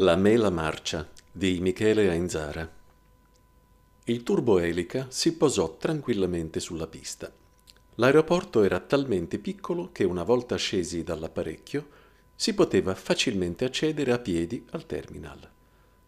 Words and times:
La 0.00 0.14
mela 0.14 0.50
marcia 0.50 1.08
di 1.32 1.58
Michele 1.58 2.10
Ainzara. 2.10 2.70
Il 4.04 4.22
turboelica 4.22 5.06
si 5.08 5.34
posò 5.38 5.78
tranquillamente 5.78 6.60
sulla 6.60 6.86
pista. 6.86 7.32
L'aeroporto 7.94 8.62
era 8.62 8.78
talmente 8.78 9.38
piccolo 9.38 9.88
che 9.92 10.04
una 10.04 10.22
volta 10.22 10.56
scesi 10.56 11.02
dall'apparecchio 11.02 11.88
si 12.34 12.52
poteva 12.52 12.94
facilmente 12.94 13.64
accedere 13.64 14.12
a 14.12 14.18
piedi 14.18 14.66
al 14.72 14.84
terminal. 14.84 15.40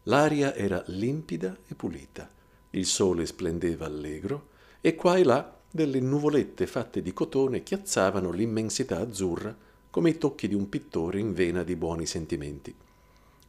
L'aria 0.02 0.54
era 0.54 0.84
limpida 0.88 1.56
e 1.66 1.74
pulita, 1.74 2.30
il 2.72 2.84
sole 2.84 3.24
splendeva 3.24 3.86
allegro 3.86 4.48
e 4.82 4.94
qua 4.96 5.16
e 5.16 5.24
là 5.24 5.60
delle 5.70 6.00
nuvolette 6.00 6.66
fatte 6.66 7.00
di 7.00 7.14
cotone 7.14 7.62
chiazzavano 7.62 8.32
l'immensità 8.32 8.98
azzurra 8.98 9.56
come 9.88 10.10
i 10.10 10.18
tocchi 10.18 10.46
di 10.46 10.54
un 10.54 10.68
pittore 10.68 11.18
in 11.18 11.32
vena 11.32 11.62
di 11.62 11.74
buoni 11.74 12.04
sentimenti 12.04 12.76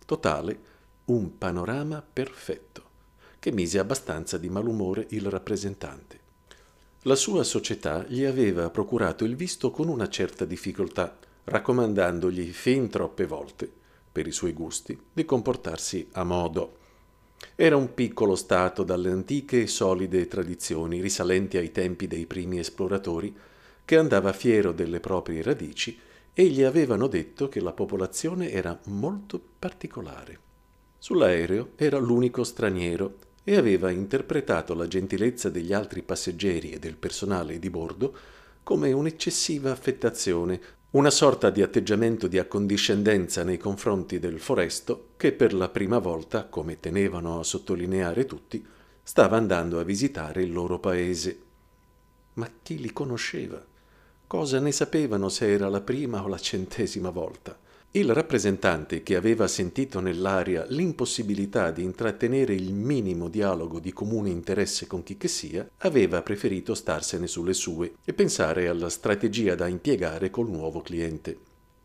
totale 0.09 0.59
un 1.05 1.37
panorama 1.37 2.01
perfetto, 2.01 2.83
che 3.37 3.51
mise 3.51 3.77
abbastanza 3.77 4.39
di 4.39 4.49
malumore 4.49 5.05
il 5.09 5.29
rappresentante. 5.29 6.19
La 7.03 7.13
sua 7.13 7.43
società 7.43 8.03
gli 8.07 8.23
aveva 8.23 8.71
procurato 8.71 9.23
il 9.23 9.35
visto 9.35 9.69
con 9.69 9.87
una 9.87 10.09
certa 10.09 10.45
difficoltà, 10.45 11.15
raccomandandogli 11.43 12.49
fin 12.49 12.89
troppe 12.89 13.27
volte, 13.27 13.71
per 14.11 14.25
i 14.25 14.31
suoi 14.31 14.53
gusti, 14.53 14.99
di 15.13 15.25
comportarsi 15.25 16.07
a 16.13 16.23
modo. 16.23 16.77
Era 17.55 17.77
un 17.77 17.93
piccolo 17.93 18.35
stato 18.35 18.81
dalle 18.81 19.11
antiche 19.11 19.61
e 19.61 19.67
solide 19.67 20.27
tradizioni 20.27 21.01
risalenti 21.01 21.57
ai 21.57 21.71
tempi 21.71 22.07
dei 22.07 22.25
primi 22.25 22.57
esploratori, 22.57 23.31
che 23.85 23.95
andava 23.95 24.33
fiero 24.33 24.71
delle 24.71 24.99
proprie 24.99 25.43
radici 25.43 25.99
e 26.33 26.45
gli 26.47 26.63
avevano 26.63 27.07
detto 27.07 27.49
che 27.49 27.59
la 27.59 27.73
popolazione 27.73 28.51
era 28.51 28.79
molto 28.85 29.41
particolare. 29.59 30.39
Sull'aereo 30.97 31.71
era 31.75 31.97
l'unico 31.97 32.43
straniero 32.43 33.15
e 33.43 33.55
aveva 33.55 33.89
interpretato 33.89 34.73
la 34.73 34.87
gentilezza 34.87 35.49
degli 35.49 35.73
altri 35.73 36.01
passeggeri 36.01 36.71
e 36.71 36.79
del 36.79 36.97
personale 36.97 37.57
di 37.57 37.69
bordo 37.69 38.15
come 38.63 38.91
un'eccessiva 38.91 39.71
affettazione, 39.71 40.61
una 40.91 41.09
sorta 41.09 41.49
di 41.49 41.61
atteggiamento 41.61 42.27
di 42.27 42.37
accondiscendenza 42.37 43.43
nei 43.43 43.57
confronti 43.57 44.19
del 44.19 44.39
foresto 44.39 45.09
che 45.17 45.31
per 45.31 45.53
la 45.53 45.69
prima 45.69 45.99
volta, 45.99 46.45
come 46.45 46.79
tenevano 46.79 47.39
a 47.39 47.43
sottolineare 47.43 48.25
tutti, 48.25 48.63
stava 49.01 49.37
andando 49.37 49.79
a 49.79 49.83
visitare 49.83 50.43
il 50.43 50.51
loro 50.51 50.79
paese. 50.79 51.39
Ma 52.33 52.49
chi 52.61 52.77
li 52.77 52.91
conosceva? 52.91 53.65
Cosa 54.29 54.59
ne 54.59 54.71
sapevano 54.71 55.27
se 55.27 55.49
era 55.49 55.69
la 55.69 55.81
prima 55.81 56.23
o 56.23 56.27
la 56.27 56.37
centesima 56.37 57.09
volta? 57.09 57.57
Il 57.89 58.13
rappresentante, 58.13 59.01
che 59.01 59.15
aveva 59.15 59.47
sentito 59.47 60.01
nell'aria 60.01 60.67
l'impossibilità 60.69 61.71
di 61.71 61.81
intrattenere 61.81 62.53
il 62.53 62.71
minimo 62.71 63.27
dialogo 63.27 63.79
di 63.79 63.91
comune 63.91 64.29
interesse 64.29 64.85
con 64.85 65.01
chi 65.01 65.17
che 65.17 65.27
sia, 65.27 65.67
aveva 65.77 66.21
preferito 66.21 66.75
starsene 66.75 67.25
sulle 67.25 67.55
sue 67.55 67.93
e 68.05 68.13
pensare 68.13 68.67
alla 68.67 68.89
strategia 68.89 69.55
da 69.55 69.65
impiegare 69.65 70.29
col 70.29 70.47
nuovo 70.47 70.81
cliente. 70.81 71.35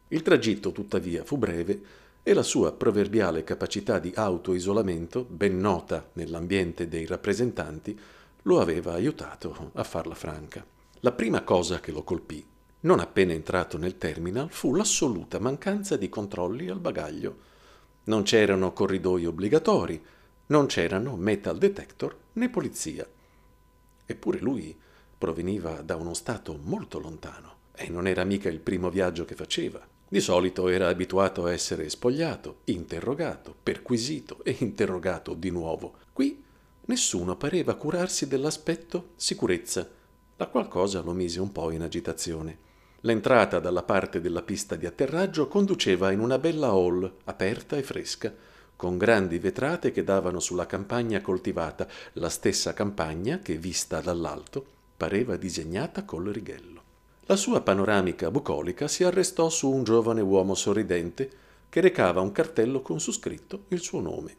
Il 0.09 0.21
tragitto, 0.21 0.71
tuttavia, 0.71 1.25
fu 1.25 1.39
breve 1.39 1.81
e 2.23 2.35
la 2.35 2.43
sua 2.43 2.73
proverbiale 2.73 3.43
capacità 3.43 3.99
di 3.99 4.13
autoisolamento, 4.15 5.25
ben 5.27 5.59
nota 5.59 6.11
nell'ambiente 6.13 6.89
dei 6.89 7.07
rappresentanti, 7.07 7.99
lo 8.43 8.61
aveva 8.61 8.93
aiutato 8.93 9.71
a 9.73 9.83
farla 9.83 10.15
franca. 10.15 10.74
La 11.05 11.13
prima 11.13 11.43
cosa 11.43 11.81
che 11.81 11.93
lo 11.93 12.03
colpì, 12.03 12.43
non 12.81 12.99
appena 12.99 13.35
entrato 13.35 13.77
nel 13.77 13.99
terminal, 13.99 14.51
fu 14.51 14.75
l'assoluta 14.75 15.39
mancanza 15.39 15.99
di 15.99 16.09
controlli 16.09 16.71
al 16.71 16.81
bagaglio. 16.81 17.37
Non 18.05 18.23
c'erano 18.23 18.73
corridoi 18.73 19.27
obbligatori, 19.27 20.03
non 20.47 20.65
c'erano 20.65 21.15
metal 21.17 21.59
detector 21.59 22.17
né 22.33 22.49
polizia. 22.49 23.07
Eppure 24.07 24.39
lui 24.39 24.75
proveniva 25.19 25.83
da 25.83 25.97
uno 25.97 26.15
stato 26.15 26.59
molto 26.63 26.99
lontano 26.99 27.57
e 27.75 27.91
non 27.91 28.07
era 28.07 28.25
mica 28.25 28.49
il 28.49 28.61
primo 28.61 28.89
viaggio 28.89 29.27
che 29.27 29.35
faceva. 29.35 29.87
Di 30.09 30.21
solito 30.21 30.69
era 30.69 30.89
abituato 30.89 31.45
a 31.45 31.53
essere 31.53 31.91
spogliato, 31.91 32.61
interrogato, 32.65 33.55
perquisito 33.63 34.43
e 34.43 34.57
interrogato 34.61 35.35
di 35.35 35.51
nuovo. 35.51 35.97
Qui 36.15 36.43
nessuno 36.87 37.37
pareva 37.37 37.75
curarsi 37.75 38.27
dell'aspetto 38.27 39.11
sicurezza 39.17 39.87
la 40.37 40.47
qual 40.47 40.69
cosa 40.69 41.01
lo 41.01 41.13
mise 41.13 41.41
un 41.41 41.53
po' 41.53 41.71
in 41.71 41.83
agitazione. 41.83 42.59
L'entrata 43.01 43.61
dalla 43.61 43.83
parte 43.83 44.21
della 44.21 44.43
pista 44.43 44.77
di 44.77 44.87
atterraggio 44.87 45.47
conduceva 45.47 46.11
in 46.11 46.21
una 46.21 46.39
bella 46.39 46.69
hall 46.69 47.11
aperta 47.25 47.77
e 47.77 47.83
fresca, 47.83 48.33
con 48.77 48.99
grandi 48.99 49.39
vetrate 49.39 49.93
che 49.93 50.03
davano 50.03 50.41
sulla 50.41 50.67
campagna 50.67 51.21
coltivata, 51.21 51.87
la 52.15 52.29
stessa 52.29 52.73
campagna 52.73 53.39
che, 53.39 53.57
vista 53.57 54.01
dall'alto, 54.01 54.65
pareva 54.97 55.37
disegnata 55.37 56.05
col 56.05 56.27
righello. 56.27 56.83
La 57.27 57.37
sua 57.37 57.61
panoramica 57.61 58.31
bucolica 58.31 58.89
si 58.89 59.05
arrestò 59.05 59.49
su 59.49 59.71
un 59.71 59.85
giovane 59.85 60.21
uomo 60.21 60.55
sorridente 60.55 61.31
che 61.69 61.81
recava 61.81 62.21
un 62.21 62.33
cartello 62.33 62.83
con 62.83 63.01
su 63.01 63.13
scritto 63.13 63.65
il 63.69 63.81
suo 63.81 64.01
nome. 64.01 64.37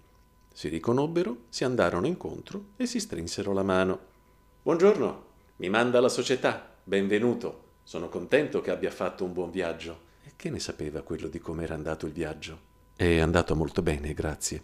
Si 0.53 0.69
riconobbero, 0.69 1.37
si 1.49 1.63
andarono 1.63 2.07
incontro 2.07 2.65
e 2.77 2.85
si 2.85 2.99
strinsero 2.99 3.53
la 3.53 3.63
mano. 3.63 3.99
Buongiorno, 4.61 5.24
mi 5.57 5.69
manda 5.69 6.01
la 6.01 6.09
società. 6.09 6.75
Benvenuto. 6.83 7.63
Sono 7.83 8.09
contento 8.09 8.59
che 8.59 8.71
abbia 8.71 8.91
fatto 8.91 9.23
un 9.23 9.31
buon 9.31 9.51
viaggio. 9.51 9.99
E 10.25 10.33
che 10.35 10.49
ne 10.49 10.59
sapeva 10.59 11.01
quello 11.01 11.29
di 11.29 11.39
come 11.39 11.63
era 11.63 11.75
andato 11.75 12.05
il 12.05 12.11
viaggio? 12.11 12.59
È 12.93 13.19
andato 13.19 13.55
molto 13.55 13.81
bene, 13.81 14.13
grazie. 14.13 14.61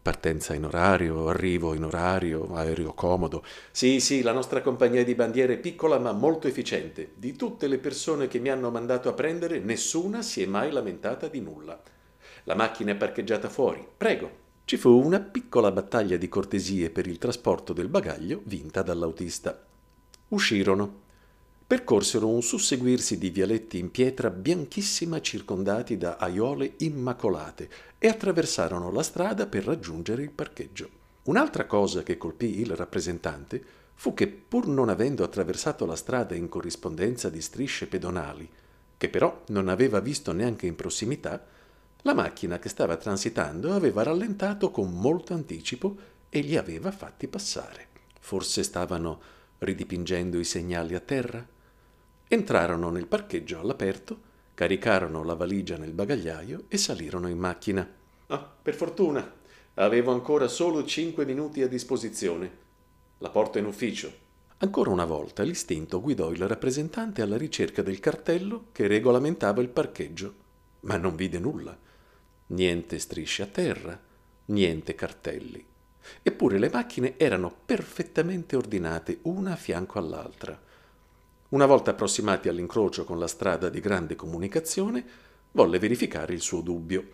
Partenza 0.00 0.54
in 0.54 0.64
orario, 0.64 1.26
arrivo 1.26 1.74
in 1.74 1.82
orario, 1.82 2.54
aereo 2.54 2.94
comodo. 2.94 3.42
Sì, 3.72 3.98
sì, 3.98 4.22
la 4.22 4.30
nostra 4.30 4.62
compagnia 4.62 5.02
di 5.02 5.16
bandiere 5.16 5.54
è 5.54 5.58
piccola 5.58 5.98
ma 5.98 6.12
molto 6.12 6.46
efficiente. 6.46 7.14
Di 7.16 7.34
tutte 7.34 7.66
le 7.66 7.78
persone 7.78 8.28
che 8.28 8.38
mi 8.38 8.48
hanno 8.48 8.70
mandato 8.70 9.08
a 9.08 9.14
prendere, 9.14 9.58
nessuna 9.58 10.22
si 10.22 10.40
è 10.40 10.46
mai 10.46 10.70
lamentata 10.70 11.26
di 11.26 11.40
nulla. 11.40 11.82
La 12.44 12.54
macchina 12.54 12.92
è 12.92 12.96
parcheggiata 12.96 13.48
fuori. 13.48 13.84
Prego. 13.96 14.46
Ci 14.64 14.76
fu 14.76 14.90
una 14.90 15.18
piccola 15.18 15.72
battaglia 15.72 16.16
di 16.16 16.28
cortesie 16.28 16.90
per 16.90 17.08
il 17.08 17.18
trasporto 17.18 17.72
del 17.72 17.88
bagaglio 17.88 18.42
vinta 18.44 18.82
dall'autista. 18.82 19.66
Uscirono. 20.28 21.06
Percorsero 21.66 22.28
un 22.28 22.42
susseguirsi 22.42 23.16
di 23.16 23.30
vialetti 23.30 23.78
in 23.78 23.90
pietra 23.90 24.28
bianchissima 24.28 25.22
circondati 25.22 25.96
da 25.96 26.16
aiole 26.16 26.74
immacolate 26.78 27.70
e 27.96 28.08
attraversarono 28.08 28.90
la 28.90 29.02
strada 29.02 29.46
per 29.46 29.64
raggiungere 29.64 30.22
il 30.22 30.30
parcheggio. 30.30 30.90
Un'altra 31.24 31.64
cosa 31.64 32.02
che 32.02 32.18
colpì 32.18 32.60
il 32.60 32.76
rappresentante 32.76 33.62
fu 33.94 34.12
che, 34.12 34.28
pur 34.28 34.66
non 34.66 34.90
avendo 34.90 35.24
attraversato 35.24 35.86
la 35.86 35.96
strada 35.96 36.34
in 36.34 36.50
corrispondenza 36.50 37.30
di 37.30 37.40
strisce 37.40 37.86
pedonali, 37.86 38.46
che 38.98 39.08
però 39.08 39.44
non 39.48 39.68
aveva 39.68 40.00
visto 40.00 40.32
neanche 40.32 40.66
in 40.66 40.76
prossimità, 40.76 41.42
la 42.02 42.12
macchina 42.12 42.58
che 42.58 42.68
stava 42.68 42.96
transitando 42.96 43.72
aveva 43.72 44.02
rallentato 44.02 44.70
con 44.70 44.92
molto 44.92 45.32
anticipo 45.32 45.96
e 46.28 46.40
li 46.40 46.56
aveva 46.56 46.90
fatti 46.90 47.28
passare. 47.28 47.86
Forse 48.20 48.62
stavano 48.62 49.36
ridipingendo 49.58 50.38
i 50.38 50.44
segnali 50.44 50.94
a 50.94 51.00
terra. 51.00 51.46
Entrarono 52.28 52.90
nel 52.90 53.06
parcheggio 53.06 53.60
all'aperto, 53.60 54.20
caricarono 54.54 55.24
la 55.24 55.34
valigia 55.34 55.76
nel 55.76 55.92
bagagliaio 55.92 56.64
e 56.68 56.76
salirono 56.76 57.28
in 57.28 57.38
macchina. 57.38 57.88
Ah, 58.26 58.56
per 58.62 58.74
fortuna, 58.74 59.32
avevo 59.74 60.12
ancora 60.12 60.48
solo 60.48 60.84
cinque 60.84 61.24
minuti 61.24 61.62
a 61.62 61.68
disposizione. 61.68 62.66
La 63.18 63.30
porto 63.30 63.58
in 63.58 63.66
ufficio. 63.66 64.26
Ancora 64.58 64.90
una 64.90 65.04
volta 65.04 65.44
l'istinto 65.44 66.00
guidò 66.00 66.32
il 66.32 66.48
rappresentante 66.48 67.22
alla 67.22 67.36
ricerca 67.36 67.82
del 67.82 68.00
cartello 68.00 68.66
che 68.72 68.88
regolamentava 68.88 69.62
il 69.62 69.68
parcheggio, 69.68 70.34
ma 70.80 70.96
non 70.96 71.14
vide 71.14 71.38
nulla. 71.38 71.78
Niente 72.48 72.98
strisce 72.98 73.42
a 73.42 73.46
terra, 73.46 74.00
niente 74.46 74.94
cartelli. 74.96 75.64
Eppure 76.22 76.58
le 76.58 76.70
macchine 76.70 77.18
erano 77.18 77.54
perfettamente 77.64 78.56
ordinate 78.56 79.18
una 79.22 79.52
a 79.52 79.56
fianco 79.56 79.98
all'altra. 79.98 80.60
Una 81.50 81.66
volta 81.66 81.92
approssimati 81.92 82.48
all'incrocio 82.48 83.04
con 83.04 83.18
la 83.18 83.26
strada 83.26 83.68
di 83.68 83.80
grande 83.80 84.16
comunicazione, 84.16 85.04
volle 85.52 85.78
verificare 85.78 86.34
il 86.34 86.42
suo 86.42 86.60
dubbio. 86.60 87.08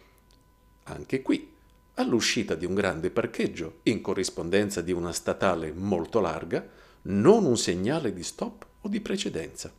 Anche 0.84 1.22
qui, 1.22 1.52
all'uscita 1.94 2.54
di 2.54 2.66
un 2.66 2.74
grande 2.74 3.10
parcheggio, 3.10 3.78
in 3.84 4.00
corrispondenza 4.00 4.80
di 4.80 4.92
una 4.92 5.12
statale 5.12 5.72
molto 5.72 6.20
larga, 6.20 6.66
non 7.02 7.44
un 7.44 7.56
segnale 7.56 8.12
di 8.12 8.22
stop 8.22 8.66
o 8.80 8.88
di 8.88 9.00
precedenza. 9.00 9.72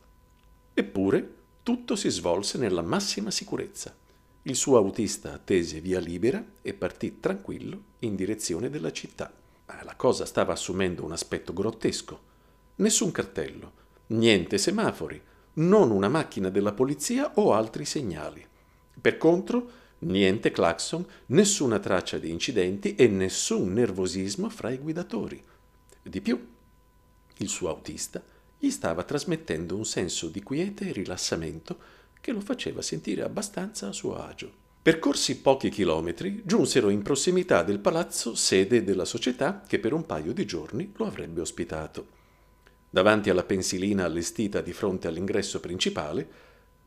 Eppure 0.72 1.34
tutto 1.62 1.96
si 1.96 2.08
svolse 2.08 2.58
nella 2.58 2.82
massima 2.82 3.30
sicurezza. 3.30 3.94
Il 4.46 4.54
suo 4.54 4.76
autista 4.76 5.32
attese 5.32 5.80
via 5.80 5.98
libera 5.98 6.44
e 6.62 6.72
partì 6.72 7.18
tranquillo 7.18 7.82
in 8.00 8.14
direzione 8.14 8.70
della 8.70 8.92
città. 8.92 9.32
Ma 9.66 9.82
la 9.82 9.96
cosa 9.96 10.24
stava 10.24 10.52
assumendo 10.52 11.04
un 11.04 11.10
aspetto 11.10 11.52
grottesco. 11.52 12.20
Nessun 12.76 13.10
cartello, 13.10 13.72
niente 14.08 14.56
semafori, 14.58 15.20
non 15.54 15.90
una 15.90 16.08
macchina 16.08 16.48
della 16.48 16.72
polizia 16.72 17.32
o 17.34 17.54
altri 17.54 17.84
segnali. 17.84 18.46
Per 19.00 19.16
contro, 19.16 19.84
Niente 19.98 20.50
clacson, 20.50 21.06
nessuna 21.28 21.78
traccia 21.78 22.18
di 22.18 22.30
incidenti 22.30 22.94
e 22.96 23.08
nessun 23.08 23.72
nervosismo 23.72 24.50
fra 24.50 24.70
i 24.70 24.76
guidatori. 24.76 25.42
Di 26.02 26.20
più, 26.20 26.46
il 27.38 27.48
suo 27.48 27.70
autista 27.70 28.22
gli 28.58 28.70
stava 28.70 29.04
trasmettendo 29.04 29.74
un 29.74 29.86
senso 29.86 30.28
di 30.28 30.42
quiete 30.42 30.88
e 30.88 30.92
rilassamento 30.92 31.78
che 32.26 32.32
lo 32.32 32.40
faceva 32.40 32.82
sentire 32.82 33.22
abbastanza 33.22 33.86
a 33.86 33.92
suo 33.92 34.16
agio. 34.16 34.50
Percorsi 34.82 35.38
pochi 35.38 35.68
chilometri, 35.68 36.42
giunsero 36.44 36.88
in 36.88 37.00
prossimità 37.00 37.62
del 37.62 37.78
palazzo 37.78 38.34
sede 38.34 38.82
della 38.82 39.04
società 39.04 39.62
che 39.64 39.78
per 39.78 39.92
un 39.92 40.04
paio 40.06 40.32
di 40.32 40.44
giorni 40.44 40.92
lo 40.96 41.06
avrebbe 41.06 41.40
ospitato. 41.40 42.04
Davanti 42.90 43.30
alla 43.30 43.44
pensilina 43.44 44.04
allestita 44.04 44.60
di 44.60 44.72
fronte 44.72 45.06
all'ingresso 45.06 45.60
principale 45.60 46.28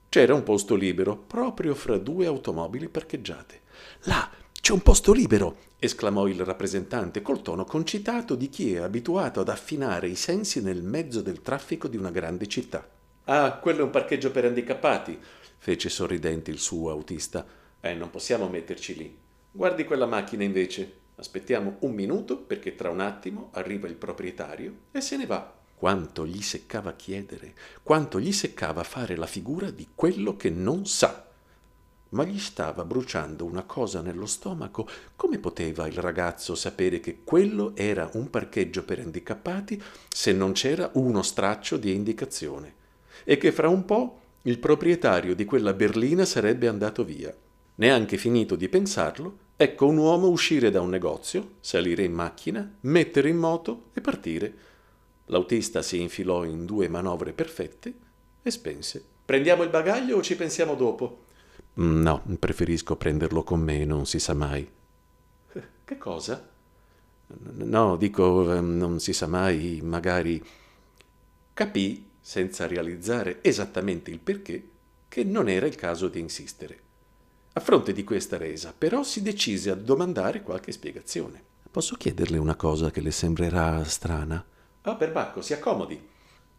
c'era 0.09 0.33
un 0.33 0.43
posto 0.43 0.75
libero 0.75 1.15
proprio 1.15 1.73
fra 1.73 1.97
due 1.97 2.25
automobili 2.25 2.89
parcheggiate. 2.89 3.61
Là, 4.03 4.29
c'è 4.59 4.73
un 4.73 4.81
posto 4.81 5.13
libero! 5.13 5.55
esclamò 5.79 6.27
il 6.27 6.43
rappresentante 6.43 7.21
col 7.21 7.41
tono 7.41 7.63
concitato 7.63 8.35
di 8.35 8.49
chi 8.49 8.73
è 8.73 8.79
abituato 8.79 9.39
ad 9.39 9.47
affinare 9.47 10.09
i 10.09 10.15
sensi 10.15 10.61
nel 10.61 10.83
mezzo 10.83 11.21
del 11.21 11.41
traffico 11.41 11.87
di 11.87 11.95
una 11.95 12.11
grande 12.11 12.45
città. 12.47 12.85
Ah, 13.31 13.59
quello 13.59 13.81
è 13.81 13.83
un 13.83 13.91
parcheggio 13.91 14.31
per 14.31 14.45
handicappati, 14.45 15.15
fece 15.59 15.87
sorridente 15.89 16.49
il 16.49 16.57
suo 16.57 16.89
autista. 16.89 17.45
Eh, 17.79 17.93
non 17.93 18.09
possiamo 18.09 18.49
metterci 18.49 18.95
lì. 18.95 19.15
Guardi 19.51 19.83
quella 19.83 20.07
macchina 20.07 20.43
invece. 20.43 20.93
Aspettiamo 21.15 21.75
un 21.81 21.93
minuto 21.93 22.39
perché 22.39 22.73
tra 22.73 22.89
un 22.89 23.01
attimo 23.01 23.49
arriva 23.53 23.87
il 23.87 23.93
proprietario 23.93 24.73
e 24.91 24.99
se 25.01 25.15
ne 25.15 25.27
va. 25.27 25.53
Quanto 25.75 26.25
gli 26.25 26.41
seccava 26.41 26.93
chiedere, 26.93 27.53
quanto 27.83 28.19
gli 28.19 28.31
seccava 28.31 28.81
fare 28.81 29.15
la 29.15 29.27
figura 29.27 29.69
di 29.69 29.89
quello 29.93 30.35
che 30.35 30.49
non 30.49 30.87
sa. 30.87 31.27
Ma 32.09 32.23
gli 32.23 32.39
stava 32.39 32.83
bruciando 32.83 33.45
una 33.45 33.61
cosa 33.61 34.01
nello 34.01 34.25
stomaco. 34.25 34.89
Come 35.15 35.37
poteva 35.37 35.85
il 35.85 35.97
ragazzo 35.99 36.55
sapere 36.55 36.99
che 36.99 37.19
quello 37.23 37.75
era 37.75 38.09
un 38.13 38.31
parcheggio 38.31 38.83
per 38.83 38.97
handicappati 38.97 39.79
se 40.07 40.33
non 40.33 40.53
c'era 40.53 40.89
uno 40.93 41.21
straccio 41.21 41.77
di 41.77 41.93
indicazione? 41.93 42.77
E 43.29 43.37
che 43.37 43.51
fra 43.51 43.69
un 43.69 43.85
po' 43.85 44.21
il 44.41 44.57
proprietario 44.57 45.35
di 45.35 45.45
quella 45.45 45.73
berlina 45.73 46.25
sarebbe 46.25 46.67
andato 46.67 47.03
via. 47.03 47.31
Neanche 47.75 48.17
finito 48.17 48.55
di 48.55 48.67
pensarlo, 48.69 49.37
ecco 49.55 49.85
un 49.85 49.97
uomo 49.97 50.29
uscire 50.29 50.71
da 50.71 50.81
un 50.81 50.89
negozio, 50.89 51.57
salire 51.59 52.01
in 52.01 52.11
macchina, 52.11 52.67
mettere 52.79 53.29
in 53.29 53.37
moto 53.37 53.91
e 53.93 54.01
partire. 54.01 54.53
L'autista 55.25 55.83
si 55.83 56.01
infilò 56.01 56.43
in 56.43 56.65
due 56.65 56.87
manovre 56.87 57.31
perfette 57.33 57.93
e 58.41 58.49
spense. 58.49 59.03
Prendiamo 59.25 59.61
il 59.61 59.69
bagaglio 59.69 60.17
o 60.17 60.23
ci 60.23 60.35
pensiamo 60.35 60.73
dopo? 60.73 61.25
Mm, 61.79 62.01
no, 62.01 62.23
preferisco 62.39 62.95
prenderlo 62.95 63.43
con 63.43 63.59
me, 63.59 63.85
non 63.85 64.07
si 64.07 64.17
sa 64.17 64.33
mai. 64.33 64.67
Che 65.85 65.97
cosa? 65.99 66.49
No, 67.27 67.95
dico, 67.95 68.51
ehm, 68.51 68.75
non 68.75 68.99
si 68.99 69.13
sa 69.13 69.27
mai, 69.27 69.81
magari. 69.83 70.43
Capì, 71.53 72.08
senza 72.29 72.67
realizzare 72.67 73.39
esattamente 73.41 74.11
il 74.11 74.19
perché, 74.19 74.69
che 75.07 75.23
non 75.23 75.49
era 75.49 75.65
il 75.65 75.73
caso 75.73 76.09
di 76.09 76.19
insistere. 76.19 76.79
A 77.53 77.59
fronte 77.59 77.91
di 77.91 78.03
questa 78.03 78.37
resa, 78.37 78.71
però, 78.77 79.01
si 79.01 79.23
decise 79.23 79.71
a 79.71 79.75
domandare 79.75 80.43
qualche 80.43 80.71
spiegazione. 80.71 81.41
Posso 81.71 81.95
chiederle 81.95 82.37
una 82.37 82.55
cosa 82.55 82.91
che 82.91 83.01
le 83.01 83.09
sembrerà 83.09 83.83
strana? 83.83 84.45
Ah, 84.81 84.95
perbacco, 84.95 85.41
si 85.41 85.53
accomodi. 85.53 85.99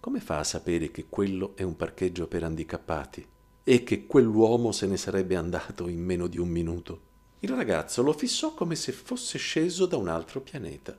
Come 0.01 0.19
fa 0.19 0.39
a 0.39 0.45
sapere 0.45 0.91
che 0.91 1.07
quello 1.09 1.53
è 1.55 1.63
un 1.63 1.77
parcheggio 1.77 2.27
per 2.27 2.43
handicappati 2.43 3.25
e 3.63 3.85
che 3.85 4.07
quell'uomo 4.07 4.73
se 4.73 4.89
ne 4.89 4.97
sarebbe 4.97 5.37
andato 5.37 5.87
in 5.87 6.03
meno 6.03 6.27
di 6.27 6.41
un 6.41 6.49
minuto? 6.49 7.01
Il 7.39 7.51
ragazzo 7.51 8.03
lo 8.03 8.13
fissò 8.13 8.55
come 8.55 8.75
se 8.75 8.91
fosse 8.91 9.39
sceso 9.39 9.87
da 9.87 9.97
un 9.97 10.09
altro 10.09 10.41
pianeta. 10.41 10.99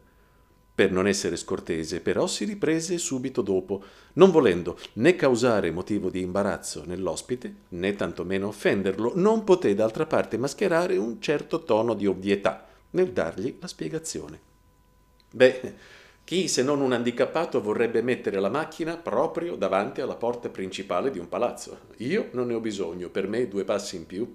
Per 0.73 0.91
non 0.91 1.07
essere 1.07 1.35
scortese, 1.35 2.00
però, 2.00 2.27
si 2.27 2.45
riprese 2.45 2.97
subito 2.97 3.41
dopo, 3.41 3.83
non 4.13 4.31
volendo 4.31 4.79
né 4.94 5.15
causare 5.15 5.69
motivo 5.69 6.09
di 6.09 6.21
imbarazzo 6.21 6.83
nell'ospite, 6.85 7.56
né 7.69 7.95
tantomeno 7.95 8.47
offenderlo, 8.47 9.12
non 9.15 9.44
poté 9.44 9.75
d'altra 9.75 10.06
parte 10.06 10.38
mascherare 10.38 10.97
un 10.97 11.21
certo 11.21 11.63
tono 11.63 11.94
di 11.94 12.07
ovvietà 12.07 12.68
nel 12.91 13.12
dargli 13.12 13.57
la 13.59 13.68
spiegazione. 13.68 14.39
Beh, 15.31 15.73
chi 16.23 16.47
se 16.47 16.63
non 16.63 16.81
un 16.81 16.94
handicappato 16.94 17.62
vorrebbe 17.62 18.01
mettere 18.01 18.39
la 18.39 18.50
macchina 18.50 18.95
proprio 18.95 19.56
davanti 19.56 20.01
alla 20.01 20.15
porta 20.15 20.50
principale 20.50 21.12
di 21.12 21.19
un 21.19 21.27
palazzo? 21.27 21.79
Io 21.97 22.29
non 22.31 22.47
ne 22.47 22.53
ho 22.53 22.59
bisogno, 22.59 23.09
per 23.09 23.27
me 23.27 23.47
due 23.47 23.65
passi 23.65 23.97
in 23.97 24.06
più. 24.06 24.33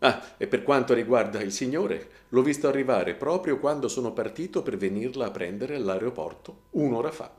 Ah, 0.00 0.22
e 0.36 0.46
per 0.46 0.62
quanto 0.62 0.92
riguarda 0.92 1.40
il 1.40 1.52
signore, 1.52 2.08
l'ho 2.28 2.42
visto 2.42 2.68
arrivare 2.68 3.14
proprio 3.14 3.58
quando 3.58 3.88
sono 3.88 4.12
partito 4.12 4.62
per 4.62 4.76
venirla 4.76 5.26
a 5.26 5.30
prendere 5.30 5.76
all'aeroporto, 5.76 6.64
un'ora 6.72 7.10
fa. 7.10 7.32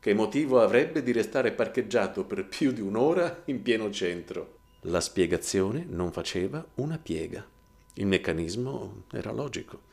Che 0.00 0.14
motivo 0.14 0.60
avrebbe 0.60 1.02
di 1.02 1.12
restare 1.12 1.52
parcheggiato 1.52 2.24
per 2.24 2.46
più 2.46 2.72
di 2.72 2.80
un'ora 2.80 3.42
in 3.46 3.60
pieno 3.60 3.90
centro? 3.90 4.56
La 4.82 5.00
spiegazione 5.00 5.84
non 5.86 6.10
faceva 6.12 6.64
una 6.76 6.98
piega. 6.98 7.44
Il 7.94 8.06
meccanismo 8.06 9.02
era 9.12 9.32
logico. 9.32 9.86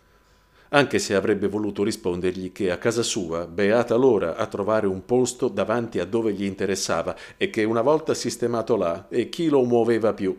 Anche 0.70 1.00
se 1.00 1.16
avrebbe 1.16 1.48
voluto 1.48 1.84
rispondergli 1.84 2.52
che 2.52 2.72
a 2.72 2.78
casa 2.78 3.04
sua, 3.04 3.46
beata 3.46 3.96
l'ora 3.96 4.36
a 4.36 4.46
trovare 4.48 4.88
un 4.88 5.04
posto 5.06 5.48
davanti 5.48 6.00
a 6.00 6.06
dove 6.06 6.34
gli 6.34 6.46
interessava 6.46 7.16
e 7.36 7.50
che 7.50 7.64
una 7.64 7.82
volta 7.82 8.14
sistemato 8.14 8.78
là, 8.78 9.08
e 9.10 9.28
chi 9.28 9.50
lo 9.50 9.64
muoveva 9.64 10.14
più 10.14 10.38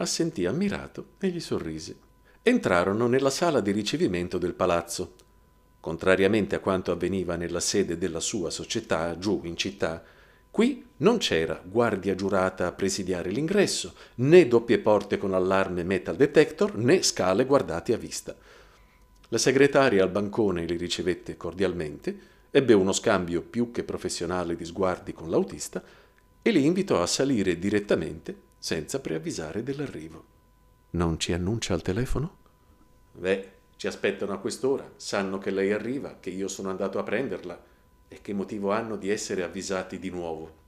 assentì 0.00 0.46
ammirato 0.46 1.10
e 1.18 1.28
gli 1.28 1.40
sorrise. 1.40 1.96
Entrarono 2.42 3.06
nella 3.06 3.28
sala 3.28 3.60
di 3.60 3.70
ricevimento 3.70 4.38
del 4.38 4.54
palazzo. 4.54 5.14
Contrariamente 5.78 6.56
a 6.56 6.60
quanto 6.60 6.90
avveniva 6.90 7.36
nella 7.36 7.60
sede 7.60 7.98
della 7.98 8.20
sua 8.20 8.50
società 8.50 9.18
giù 9.18 9.42
in 9.44 9.56
città, 9.56 10.02
qui 10.50 10.86
non 10.98 11.18
c'era 11.18 11.62
guardia 11.62 12.14
giurata 12.14 12.66
a 12.66 12.72
presidiare 12.72 13.30
l'ingresso, 13.30 13.94
né 14.16 14.48
doppie 14.48 14.78
porte 14.78 15.18
con 15.18 15.34
allarme 15.34 15.84
metal 15.84 16.16
detector, 16.16 16.76
né 16.76 17.02
scale 17.02 17.44
guardate 17.44 17.92
a 17.92 17.98
vista. 17.98 18.34
La 19.28 19.38
segretaria 19.38 20.02
al 20.02 20.10
bancone 20.10 20.64
li 20.64 20.76
ricevette 20.76 21.36
cordialmente, 21.36 22.18
ebbe 22.50 22.72
uno 22.72 22.92
scambio 22.92 23.42
più 23.42 23.70
che 23.70 23.84
professionale 23.84 24.56
di 24.56 24.64
sguardi 24.64 25.12
con 25.12 25.28
l'autista 25.28 25.82
e 26.42 26.50
li 26.50 26.64
invitò 26.64 27.02
a 27.02 27.06
salire 27.06 27.58
direttamente 27.58 28.48
senza 28.60 29.00
preavvisare 29.00 29.62
dell'arrivo. 29.62 30.24
Non 30.90 31.18
ci 31.18 31.32
annuncia 31.32 31.72
al 31.72 31.80
telefono? 31.80 32.36
Beh, 33.12 33.52
ci 33.76 33.86
aspettano 33.86 34.34
a 34.34 34.38
quest'ora, 34.38 34.88
sanno 34.96 35.38
che 35.38 35.50
lei 35.50 35.72
arriva, 35.72 36.18
che 36.20 36.28
io 36.28 36.46
sono 36.46 36.68
andato 36.68 36.98
a 36.98 37.02
prenderla 37.02 37.64
e 38.06 38.20
che 38.20 38.34
motivo 38.34 38.70
hanno 38.70 38.96
di 38.96 39.08
essere 39.08 39.42
avvisati 39.42 39.98
di 39.98 40.10
nuovo. 40.10 40.58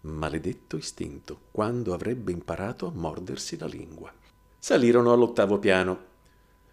Maledetto 0.00 0.78
istinto, 0.78 1.40
quando 1.50 1.92
avrebbe 1.92 2.32
imparato 2.32 2.86
a 2.86 2.92
mordersi 2.94 3.58
la 3.58 3.66
lingua. 3.66 4.10
Salirono 4.58 5.12
all'ottavo 5.12 5.58
piano. 5.58 6.14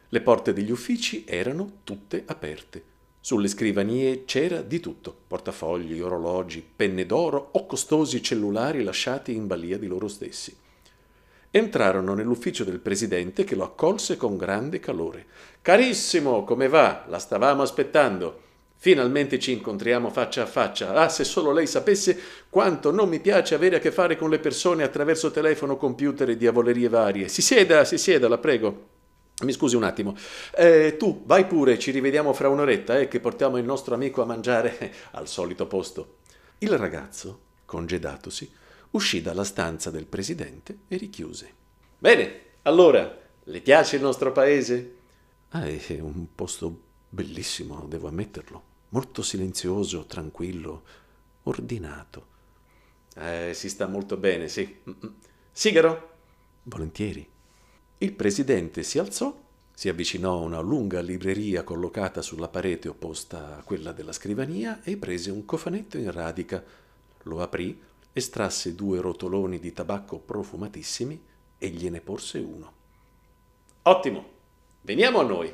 Le 0.08 0.22
porte 0.22 0.54
degli 0.54 0.72
uffici 0.72 1.26
erano 1.28 1.80
tutte 1.84 2.24
aperte. 2.26 2.92
Sulle 3.26 3.48
scrivanie 3.48 4.26
c'era 4.26 4.62
di 4.62 4.82
tutto, 4.82 5.16
portafogli, 5.28 6.02
orologi, 6.02 6.62
penne 6.76 7.06
d'oro 7.06 7.52
o 7.54 7.66
costosi 7.66 8.22
cellulari 8.22 8.84
lasciati 8.84 9.34
in 9.34 9.48
balia 9.48 9.78
di 9.78 9.88
loro 9.88 10.10
stessi. 10.10 10.54
Entrarono 11.50 12.16
nell'ufficio 12.16 12.66
del 12.66 12.80
presidente 12.80 13.46
che 13.46 13.56
lo 13.56 13.64
accolse 13.64 14.18
con 14.18 14.36
grande 14.36 14.82
calore. 14.82 15.26
Carissimo, 15.62 16.44
come 16.44 16.68
va? 16.68 17.06
La 17.08 17.18
stavamo 17.18 17.62
aspettando. 17.62 18.42
Finalmente 18.76 19.40
ci 19.40 19.54
incontriamo 19.54 20.10
faccia 20.10 20.42
a 20.42 20.46
faccia. 20.46 20.94
Ah, 20.94 21.08
se 21.08 21.24
solo 21.24 21.54
lei 21.54 21.66
sapesse 21.66 22.20
quanto 22.50 22.92
non 22.92 23.08
mi 23.08 23.22
piace 23.22 23.56
avere 23.56 23.78
a 23.78 23.80
che 23.80 23.94
fare 23.94 24.18
con 24.18 24.30
le 24.30 24.40
persone 24.40 24.84
attraverso 24.84 25.32
telefono, 25.32 25.78
computer 25.78 26.30
e 26.30 26.36
diavolerie 26.36 26.90
varie. 26.90 27.30
Si 27.30 27.42
sieda, 27.42 27.86
si 27.86 27.98
sieda, 27.98 28.28
la 28.28 28.38
prego. 28.38 28.93
Mi 29.42 29.52
scusi 29.52 29.76
un 29.76 29.84
attimo. 29.84 30.16
Eh, 30.56 30.96
tu 30.98 31.24
vai 31.26 31.48
pure, 31.48 31.80
ci 31.80 31.92
rivediamo 31.92 32.34
fra 32.34 32.50
un'oretta, 32.50 33.00
eh, 33.00 33.08
che 33.08 33.20
portiamo 33.20 33.58
il 33.58 33.66
nostro 33.66 33.96
amico 33.96 34.22
a 34.22 34.26
mangiare 34.26 34.94
al 35.12 35.28
solito 35.28 35.66
posto. 35.66 36.18
Il 36.60 36.78
ragazzo, 36.78 37.40
congedatosi, 37.66 38.52
uscì 38.92 39.22
dalla 39.22 39.44
stanza 39.44 39.90
del 39.90 40.06
presidente 40.06 40.80
e 40.88 40.98
richiuse. 40.98 41.54
Bene, 41.98 42.42
allora, 42.64 43.20
le 43.44 43.62
piace 43.62 43.96
il 43.96 44.02
nostro 44.04 44.32
paese? 44.32 44.96
Ah, 45.50 45.66
è 45.66 46.00
un 46.00 46.28
posto 46.34 46.82
bellissimo, 47.10 47.86
devo 47.88 48.08
ammetterlo. 48.08 48.72
Molto 48.90 49.24
silenzioso, 49.24 50.06
tranquillo, 50.06 50.84
ordinato. 51.44 52.28
Eh, 53.16 53.52
si 53.54 53.68
sta 53.68 53.88
molto 53.88 54.18
bene, 54.18 54.48
sì. 54.48 54.82
Sigaro? 55.52 56.12
Volentieri. 56.64 57.33
Il 58.04 58.12
presidente 58.12 58.84
si 58.84 59.00
alzò, 59.00 59.34
si 59.74 59.88
avvicinò 59.88 60.34
a 60.34 60.42
una 60.42 60.60
lunga 60.60 61.00
libreria 61.00 61.64
collocata 61.64 62.22
sulla 62.22 62.50
parete 62.50 62.90
opposta 62.90 63.56
a 63.56 63.64
quella 63.64 63.94
della 63.94 64.12
scrivania 64.12 64.84
e 64.84 64.98
prese 64.98 65.32
un 65.32 65.46
cofanetto 65.46 65.98
in 65.98 66.12
radica. 66.12 66.62
Lo 67.22 67.42
aprì, 67.42 67.82
estrasse 68.12 68.76
due 68.76 69.00
rotoloni 69.00 69.58
di 69.58 69.72
tabacco 69.72 70.20
profumatissimi 70.20 71.24
e 71.58 71.70
gliene 71.70 72.02
porse 72.02 72.40
uno. 72.40 72.74
Ottimo, 73.84 74.26
veniamo 74.82 75.22
a 75.22 75.24
noi. 75.24 75.54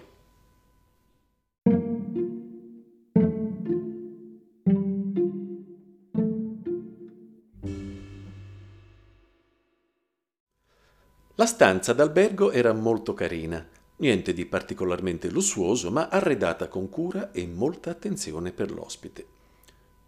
La 11.40 11.46
stanza 11.46 11.94
d'albergo 11.94 12.52
era 12.52 12.74
molto 12.74 13.14
carina, 13.14 13.66
niente 13.96 14.34
di 14.34 14.46
particolarmente 14.46 15.30
lussuoso, 15.30 15.90
ma 15.90 16.10
arredata 16.10 16.68
con 16.68 16.90
cura 16.90 17.32
e 17.32 17.48
molta 17.48 17.92
attenzione 17.92 18.52
per 18.52 18.70
l'ospite. 18.72 19.26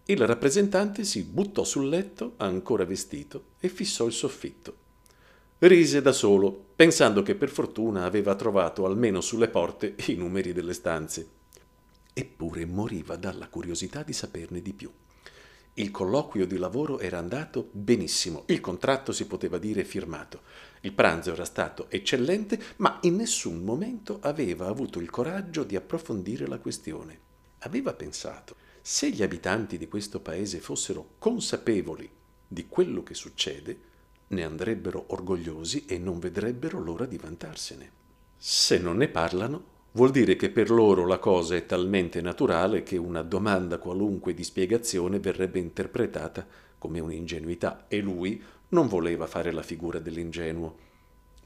Il 0.08 0.28
rappresentante 0.28 1.06
si 1.06 1.24
buttò 1.24 1.64
sul 1.64 1.88
letto, 1.88 2.34
ancora 2.36 2.84
vestito, 2.84 3.44
e 3.62 3.70
fissò 3.70 4.08
il 4.08 4.12
soffitto. 4.12 4.76
Rise 5.60 6.02
da 6.02 6.12
solo, 6.12 6.66
pensando 6.76 7.22
che 7.22 7.36
per 7.36 7.48
fortuna 7.48 8.04
aveva 8.04 8.36
trovato 8.36 8.86
almeno 8.86 9.22
sulle 9.22 9.48
porte 9.48 9.96
i 10.08 10.16
numeri 10.16 10.52
delle 10.52 10.74
stanze. 10.74 11.30
Eppure 12.12 12.66
moriva 12.66 13.16
dalla 13.16 13.48
curiosità 13.48 14.04
di 14.04 14.12
saperne 14.12 14.62
di 14.62 14.74
più. 14.74 14.92
Il 15.76 15.90
colloquio 15.90 16.46
di 16.46 16.58
lavoro 16.58 17.00
era 17.00 17.18
andato 17.18 17.70
benissimo, 17.72 18.44
il 18.48 18.60
contratto 18.60 19.14
si 19.14 19.26
poteva 19.26 19.58
dire 19.58 19.86
firmato, 19.86 20.42
il 20.82 20.92
pranzo 20.92 21.32
era 21.32 21.46
stato 21.46 21.90
eccellente, 21.90 22.60
ma 22.78 23.00
in 23.04 23.16
nessun 23.16 23.64
momento 23.64 24.20
aveva 24.22 24.68
avuto 24.68 25.00
il 25.00 25.10
coraggio 25.10 25.64
di 25.64 25.78
approfondire 25.78 26.46
la 26.46 26.60
questione. 26.60 27.20
Aveva 27.60 27.94
pensato, 27.94 28.56
se 28.82 29.12
gli 29.12 29.24
abitanti 29.24 29.78
di 29.78 29.88
questo 29.88 30.20
paese 30.20 30.60
fossero 30.60 31.14
consapevoli 31.20 32.10
di 32.46 32.68
quello 32.68 33.02
che 33.02 33.14
succede, 33.14 33.80
ne 34.28 34.44
andrebbero 34.44 35.06
orgogliosi 35.08 35.86
e 35.86 35.98
non 35.98 36.20
vedrebbero 36.20 36.82
l'ora 36.82 37.06
di 37.06 37.18
vantarsene. 37.18 37.92
Se 38.36 38.78
non 38.78 38.98
ne 38.98 39.08
parlano, 39.08 39.64
Vuol 39.94 40.12
dire 40.12 40.38
che 40.38 40.50
per 40.50 40.70
loro 40.70 41.06
la 41.06 41.18
cosa 41.18 41.56
è 41.56 41.66
talmente 41.66 42.22
naturale 42.22 42.82
che 42.82 42.96
una 42.96 43.24
domanda 43.24 43.78
qualunque 43.78 44.34
di 44.34 44.44
spiegazione 44.44 45.20
verrebbe 45.20 45.60
interpretata 45.60 46.48
come 46.78 47.02
un'ingenuità 47.02 47.86
e 47.90 48.00
lui 48.00 48.42
non 48.70 48.88
voleva 48.88 49.28
fare 49.28 49.52
la 49.52 49.62
figura 49.62 50.00
dell'ingenuo. 50.00 50.76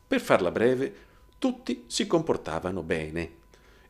Per 0.07 0.21
farla 0.21 0.51
breve, 0.51 0.93
tutti 1.39 1.85
si 1.87 2.05
comportavano 2.05 2.83
bene. 2.83 3.31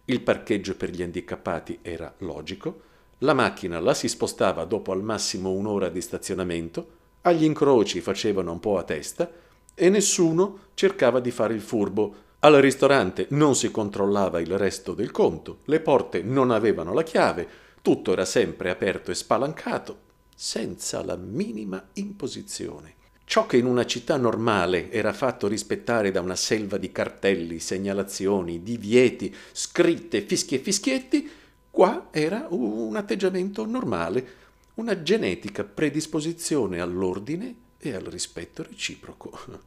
Il 0.05 0.21
parcheggio 0.21 0.75
per 0.77 0.89
gli 0.89 1.03
handicappati 1.03 1.79
era 1.81 2.13
logico, 2.19 2.81
la 3.19 3.33
macchina 3.33 3.81
la 3.81 3.93
si 3.93 4.07
spostava 4.07 4.63
dopo 4.63 4.93
al 4.93 5.03
massimo 5.03 5.51
un'ora 5.51 5.89
di 5.89 5.99
stazionamento, 5.99 6.87
agli 7.21 7.43
incroci 7.43 7.99
facevano 7.99 8.53
un 8.53 8.59
po' 8.61 8.77
a 8.77 8.83
testa 8.83 9.29
e 9.73 9.89
nessuno 9.89 10.59
cercava 10.75 11.19
di 11.19 11.31
fare 11.31 11.53
il 11.53 11.61
furbo 11.61 12.23
al 12.45 12.61
ristorante 12.61 13.25
non 13.31 13.55
si 13.55 13.71
controllava 13.71 14.39
il 14.39 14.55
resto 14.55 14.93
del 14.93 15.09
conto, 15.09 15.61
le 15.65 15.79
porte 15.79 16.21
non 16.21 16.51
avevano 16.51 16.93
la 16.93 17.01
chiave, 17.01 17.47
tutto 17.81 18.11
era 18.11 18.23
sempre 18.23 18.69
aperto 18.69 19.09
e 19.09 19.15
spalancato, 19.15 19.99
senza 20.35 21.03
la 21.03 21.15
minima 21.15 21.83
imposizione. 21.93 22.93
Ciò 23.23 23.47
che 23.47 23.57
in 23.57 23.65
una 23.65 23.87
città 23.87 24.17
normale 24.17 24.91
era 24.91 25.11
fatto 25.11 25.47
rispettare 25.47 26.11
da 26.11 26.21
una 26.21 26.35
selva 26.35 26.77
di 26.77 26.91
cartelli, 26.91 27.59
segnalazioni, 27.59 28.61
divieti, 28.61 29.35
scritte, 29.51 30.21
fischi 30.21 30.53
e 30.53 30.59
fischietti, 30.59 31.31
qua 31.71 32.09
era 32.11 32.45
un 32.51 32.95
atteggiamento 32.95 33.65
normale, 33.65 34.27
una 34.75 35.01
genetica 35.01 35.63
predisposizione 35.63 36.79
all'ordine 36.79 37.55
e 37.79 37.95
al 37.95 38.03
rispetto 38.03 38.61
reciproco. 38.61 39.63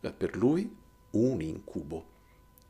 Per 0.16 0.36
lui 0.36 0.86
un 1.10 1.40
incubo. 1.40 2.06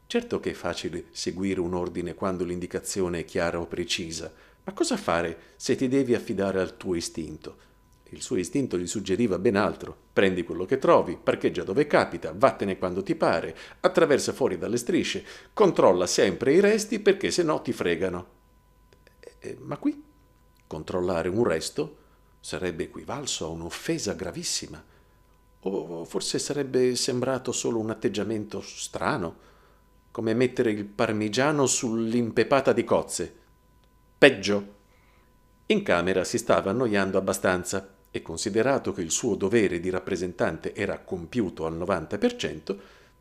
Certo 0.07 0.41
che 0.41 0.51
è 0.51 0.55
facile 0.55 1.07
seguire 1.11 1.61
un 1.61 1.75
ordine 1.75 2.15
quando 2.15 2.45
l'indicazione 2.45 3.21
è 3.21 3.25
chiara 3.25 3.61
o 3.61 3.67
precisa, 3.67 4.33
ma 4.65 4.73
cosa 4.73 4.97
fare 4.97 5.55
se 5.57 5.77
ti 5.77 5.89
devi 5.89 6.15
affidare 6.15 6.61
al 6.61 6.77
tuo 6.77 6.95
istinto? 6.95 7.67
Il 8.11 8.23
suo 8.23 8.37
istinto 8.37 8.79
gli 8.79 8.87
suggeriva 8.87 9.39
ben 9.39 9.57
altro. 9.57 9.95
Prendi 10.13 10.43
quello 10.43 10.65
che 10.65 10.79
trovi, 10.79 11.19
parcheggia 11.23 11.63
dove 11.63 11.87
capita, 11.87 12.33
vattene 12.35 12.79
quando 12.79 13.03
ti 13.03 13.15
pare, 13.15 13.55
attraversa 13.81 14.33
fuori 14.33 14.57
dalle 14.57 14.79
strisce, 14.79 15.25
controlla 15.53 16.07
sempre 16.07 16.55
i 16.55 16.61
resti 16.61 17.01
perché 17.01 17.31
se 17.31 17.43
no 17.43 17.61
ti 17.61 17.73
fregano. 17.73 18.37
Eh, 19.41 19.59
ma 19.61 19.77
qui 19.77 20.03
controllare 20.67 21.29
un 21.29 21.45
resto 21.45 21.97
sarebbe 22.41 22.85
equivalso 22.85 23.45
a 23.45 23.49
un'offesa 23.49 24.15
gravissima. 24.15 24.83
O 25.61 26.05
forse 26.05 26.39
sarebbe 26.39 26.95
sembrato 26.95 27.53
solo 27.53 27.79
un 27.79 27.91
atteggiamento 27.91 28.61
strano, 28.61 29.47
come 30.11 30.35
mettere 30.35 30.71
il 30.71 30.85
parmigiano 30.85 31.67
sull'impepata 31.67 32.73
di 32.73 32.85
cozze. 32.85 33.35
Peggio. 34.17 34.77
In 35.67 35.83
camera 35.83 36.25
si 36.25 36.39
stava 36.39 36.71
annoiando 36.71 37.19
abbastanza 37.19 37.97
e 38.11 38.23
considerato 38.23 38.93
che 38.93 39.03
il 39.03 39.11
suo 39.11 39.35
dovere 39.35 39.81
di 39.81 39.91
rappresentante 39.91 40.75
era 40.75 40.99
compiuto 41.01 41.67
al 41.67 41.77
90%, 41.77 42.77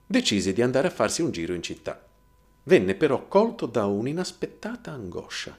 decise 0.06 0.54
di 0.54 0.62
andare 0.62 0.88
a 0.88 0.92
farsi 0.92 1.22
un 1.22 1.32
giro 1.32 1.54
in 1.54 1.62
città. 1.62 2.08
Venne 2.64 2.96
però 2.96 3.28
colto 3.28 3.66
da 3.66 3.86
un'inaspettata 3.86 4.92
angoscia. 4.92 5.58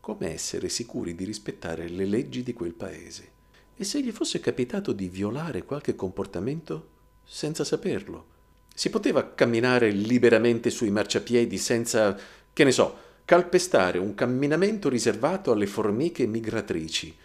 Come 0.00 0.32
essere 0.32 0.68
sicuri 0.68 1.14
di 1.14 1.24
rispettare 1.24 1.88
le 1.88 2.04
leggi 2.04 2.42
di 2.42 2.52
quel 2.52 2.74
paese? 2.74 3.33
E 3.76 3.82
se 3.82 4.00
gli 4.00 4.12
fosse 4.12 4.38
capitato 4.38 4.92
di 4.92 5.08
violare 5.08 5.64
qualche 5.64 5.96
comportamento 5.96 6.88
senza 7.24 7.64
saperlo? 7.64 8.32
Si 8.72 8.88
poteva 8.88 9.34
camminare 9.34 9.90
liberamente 9.90 10.70
sui 10.70 10.90
marciapiedi 10.90 11.58
senza, 11.58 12.16
che 12.52 12.64
ne 12.64 12.70
so, 12.70 12.96
calpestare 13.24 13.98
un 13.98 14.14
camminamento 14.14 14.88
riservato 14.88 15.50
alle 15.50 15.66
formiche 15.66 16.26
migratrici. 16.26 17.16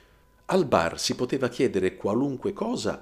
Al 0.45 0.65
bar 0.65 0.99
si 0.99 1.15
poteva 1.15 1.49
chiedere 1.49 1.95
qualunque 1.95 2.53
cosa 2.53 2.99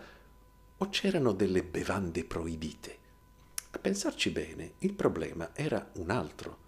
o 0.77 0.89
c'erano 0.89 1.31
delle 1.31 1.63
bevande 1.63 2.25
proibite. 2.25 2.97
A 3.71 3.79
pensarci 3.79 4.29
bene, 4.29 4.73
il 4.79 4.93
problema 4.93 5.51
era 5.53 5.91
un 5.95 6.09
altro. 6.09 6.65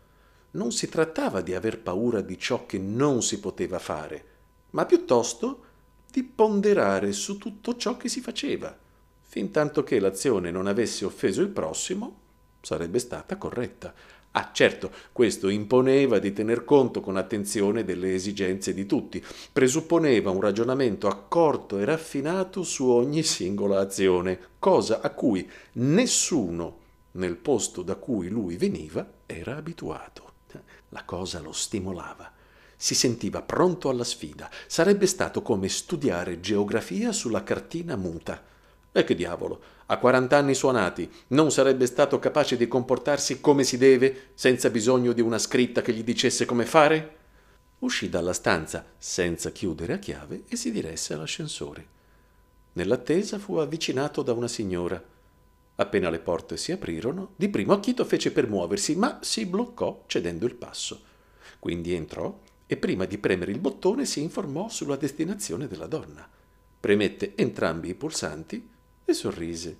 Non 0.51 0.71
si 0.71 0.87
trattava 0.87 1.41
di 1.41 1.53
aver 1.53 1.79
paura 1.79 2.21
di 2.21 2.37
ciò 2.37 2.65
che 2.65 2.77
non 2.77 3.21
si 3.21 3.39
poteva 3.39 3.79
fare, 3.79 4.25
ma 4.71 4.85
piuttosto 4.85 5.63
di 6.11 6.23
ponderare 6.23 7.11
su 7.11 7.37
tutto 7.37 7.75
ciò 7.75 7.97
che 7.97 8.09
si 8.09 8.21
faceva. 8.21 8.75
Fin 9.21 9.51
tanto 9.51 9.83
che 9.83 9.99
l'azione 9.99 10.51
non 10.51 10.67
avesse 10.67 11.05
offeso 11.05 11.41
il 11.41 11.49
prossimo, 11.49 12.17
sarebbe 12.61 12.99
stata 12.99 13.37
corretta. 13.37 13.93
Ah, 14.31 14.51
certo, 14.53 14.91
questo 15.11 15.49
imponeva 15.49 16.19
di 16.19 16.33
tener 16.33 16.63
conto 16.63 17.01
con 17.01 17.17
attenzione 17.17 17.83
delle 17.83 18.13
esigenze 18.13 18.73
di 18.73 18.85
tutti, 18.85 19.23
presupponeva 19.51 20.29
un 20.29 20.41
ragionamento 20.41 21.07
accorto 21.07 21.77
e 21.77 21.85
raffinato 21.85 22.63
su 22.63 22.87
ogni 22.87 23.23
singola 23.23 23.79
azione, 23.79 24.39
cosa 24.59 25.01
a 25.01 25.09
cui 25.11 25.49
nessuno 25.73 26.77
nel 27.13 27.37
posto 27.37 27.81
da 27.81 27.95
cui 27.95 28.29
lui 28.29 28.55
veniva 28.55 29.07
era 29.25 29.55
abituato. 29.57 30.27
La 30.89 31.03
cosa 31.05 31.39
lo 31.39 31.51
stimolava 31.51 32.37
si 32.81 32.95
sentiva 32.95 33.41
pronto 33.41 33.89
alla 33.89 34.05
sfida. 34.05 34.49
Sarebbe 34.65 35.05
stato 35.05 35.41
come 35.41 35.67
studiare 35.67 36.39
geografia 36.39 37.11
sulla 37.11 37.43
cartina 37.43 37.97
muta. 37.97 38.41
E 38.89 39.03
che 39.03 39.15
diavolo, 39.15 39.61
a 39.87 39.97
40 39.97 40.37
anni 40.37 40.55
suonati, 40.55 41.11
non 41.27 41.51
sarebbe 41.51 41.85
stato 41.85 42.19
capace 42.19 42.55
di 42.55 42.69
comportarsi 42.69 43.41
come 43.41 43.65
si 43.65 43.77
deve, 43.77 44.29
senza 44.33 44.69
bisogno 44.69 45.11
di 45.11 45.19
una 45.19 45.37
scritta 45.37 45.81
che 45.81 45.91
gli 45.91 46.03
dicesse 46.03 46.45
come 46.45 46.65
fare? 46.65 47.17
Uscì 47.79 48.07
dalla 48.07 48.31
stanza 48.31 48.85
senza 48.97 49.51
chiudere 49.51 49.93
a 49.93 49.99
chiave 49.99 50.43
e 50.47 50.55
si 50.55 50.71
diresse 50.71 51.13
all'ascensore. 51.13 51.85
Nell'attesa 52.73 53.39
fu 53.39 53.55
avvicinato 53.55 54.21
da 54.21 54.31
una 54.31 54.47
signora. 54.47 55.03
Appena 55.75 56.09
le 56.09 56.19
porte 56.19 56.55
si 56.55 56.71
aprirono, 56.71 57.33
di 57.35 57.49
primo 57.49 57.73
acchito 57.73 58.05
fece 58.05 58.31
per 58.31 58.47
muoversi, 58.47 58.95
ma 58.95 59.19
si 59.21 59.45
bloccò 59.45 60.05
cedendo 60.07 60.45
il 60.45 60.55
passo. 60.55 61.01
Quindi 61.59 61.93
entrò 61.93 62.33
e 62.71 62.77
prima 62.77 63.05
di 63.05 63.17
premere 63.17 63.51
il 63.51 63.57
bottone 63.57 64.05
si 64.05 64.21
informò 64.21 64.69
sulla 64.69 64.95
destinazione 64.95 65.67
della 65.67 65.87
donna. 65.87 66.29
Premette 66.79 67.33
entrambi 67.35 67.89
i 67.89 67.95
pulsanti 67.95 68.69
e 69.05 69.13
sorrise. 69.13 69.77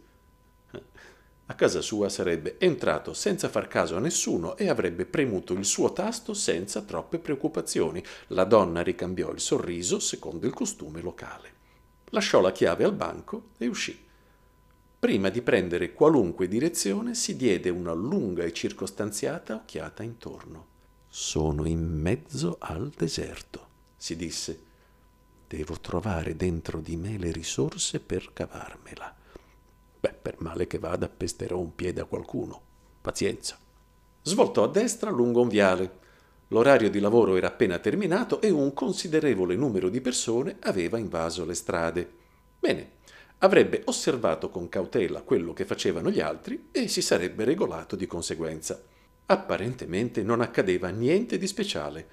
A 1.45 1.53
casa 1.53 1.81
sua 1.81 2.09
sarebbe 2.09 2.55
entrato 2.57 3.13
senza 3.13 3.47
far 3.47 3.67
caso 3.67 3.95
a 3.95 3.99
nessuno 3.99 4.57
e 4.57 4.69
avrebbe 4.69 5.05
premuto 5.05 5.53
il 5.53 5.65
suo 5.65 5.93
tasto 5.93 6.33
senza 6.33 6.81
troppe 6.81 7.19
preoccupazioni. 7.19 8.03
La 8.29 8.43
donna 8.43 8.81
ricambiò 8.81 9.31
il 9.31 9.39
sorriso 9.39 9.99
secondo 9.99 10.47
il 10.47 10.53
costume 10.53 10.99
locale. 11.01 11.53
Lasciò 12.05 12.41
la 12.41 12.51
chiave 12.51 12.85
al 12.85 12.93
banco 12.93 13.49
e 13.59 13.67
uscì. 13.67 13.95
Prima 14.97 15.29
di 15.29 15.43
prendere 15.43 15.93
qualunque 15.93 16.47
direzione 16.47 17.13
si 17.13 17.35
diede 17.35 17.69
una 17.69 17.93
lunga 17.93 18.43
e 18.45 18.51
circostanziata 18.51 19.53
occhiata 19.53 20.01
intorno. 20.01 20.77
Sono 21.11 21.65
in 21.65 21.81
mezzo 21.81 22.57
al 22.59 22.93
deserto, 22.95 23.67
si 23.97 24.15
disse. 24.15 24.61
Devo 25.47 25.79
trovare 25.79 26.35
dentro 26.35 26.81
di 26.81 26.97
me 26.97 27.17
le 27.17 27.31
risorse 27.31 27.99
per 27.99 28.29
cavarmela. 28.31 29.15
Beh, 29.99 30.13
per 30.13 30.35
male 30.37 30.67
che 30.67 30.77
vada, 30.77 31.09
pesterò 31.09 31.57
un 31.57 31.73
piede 31.73 32.01
a 32.01 32.05
qualcuno. 32.05 32.61
Pazienza. 33.01 33.57
Svoltò 34.21 34.65
a 34.65 34.67
destra 34.67 35.09
lungo 35.09 35.41
un 35.41 35.47
viale. 35.47 35.97
L'orario 36.49 36.91
di 36.91 36.99
lavoro 36.99 37.35
era 37.35 37.47
appena 37.47 37.79
terminato 37.79 38.39
e 38.39 38.51
un 38.51 38.71
considerevole 38.75 39.55
numero 39.55 39.89
di 39.89 40.01
persone 40.01 40.57
aveva 40.59 40.99
invaso 40.99 41.43
le 41.43 41.55
strade. 41.55 42.07
Bene, 42.59 42.91
avrebbe 43.39 43.81
osservato 43.85 44.51
con 44.51 44.69
cautela 44.69 45.23
quello 45.23 45.53
che 45.53 45.65
facevano 45.65 46.11
gli 46.11 46.19
altri 46.19 46.67
e 46.71 46.87
si 46.87 47.01
sarebbe 47.01 47.45
regolato 47.45 47.95
di 47.95 48.05
conseguenza. 48.05 48.79
Apparentemente 49.31 50.23
non 50.23 50.41
accadeva 50.41 50.89
niente 50.89 51.37
di 51.37 51.45
speciale. 51.45 52.07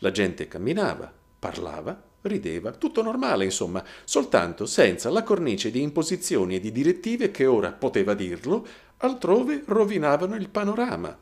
La 0.00 0.10
gente 0.10 0.48
camminava, 0.48 1.10
parlava, 1.38 1.98
rideva, 2.20 2.72
tutto 2.72 3.02
normale, 3.02 3.44
insomma, 3.44 3.82
soltanto 4.04 4.66
senza 4.66 5.08
la 5.08 5.22
cornice 5.22 5.70
di 5.70 5.80
imposizioni 5.80 6.56
e 6.56 6.60
di 6.60 6.70
direttive 6.70 7.30
che 7.30 7.46
ora 7.46 7.72
poteva 7.72 8.12
dirlo, 8.12 8.66
altrove 8.98 9.62
rovinavano 9.64 10.34
il 10.34 10.50
panorama. 10.50 11.16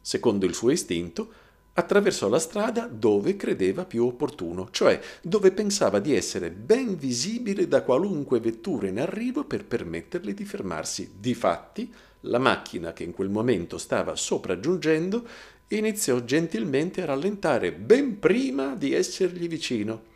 Secondo 0.00 0.46
il 0.46 0.54
suo 0.54 0.70
istinto, 0.70 1.32
attraversò 1.72 2.28
la 2.28 2.38
strada 2.38 2.86
dove 2.86 3.34
credeva 3.34 3.84
più 3.84 4.06
opportuno, 4.06 4.68
cioè 4.70 5.00
dove 5.22 5.50
pensava 5.50 5.98
di 5.98 6.14
essere 6.14 6.52
ben 6.52 6.96
visibile 6.96 7.66
da 7.66 7.82
qualunque 7.82 8.38
vettura 8.38 8.86
in 8.86 9.00
arrivo 9.00 9.42
per 9.42 9.64
permetterle 9.64 10.32
di 10.34 10.44
fermarsi. 10.44 11.14
Difatti, 11.18 11.92
la 12.24 12.38
macchina 12.38 12.92
che 12.92 13.04
in 13.04 13.12
quel 13.12 13.28
momento 13.28 13.78
stava 13.78 14.16
sopraggiungendo 14.16 15.26
iniziò 15.68 16.20
gentilmente 16.20 17.02
a 17.02 17.06
rallentare 17.06 17.72
ben 17.72 18.18
prima 18.18 18.74
di 18.74 18.92
essergli 18.92 19.48
vicino. 19.48 20.12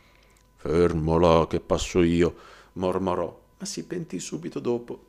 Fermo 0.55 1.17
là 1.17 1.47
che 1.47 1.59
passo 1.59 2.01
io, 2.01 2.35
mormorò, 2.73 3.41
ma 3.57 3.65
si 3.65 3.85
pentì 3.85 4.19
subito 4.19 4.59
dopo. 4.59 5.05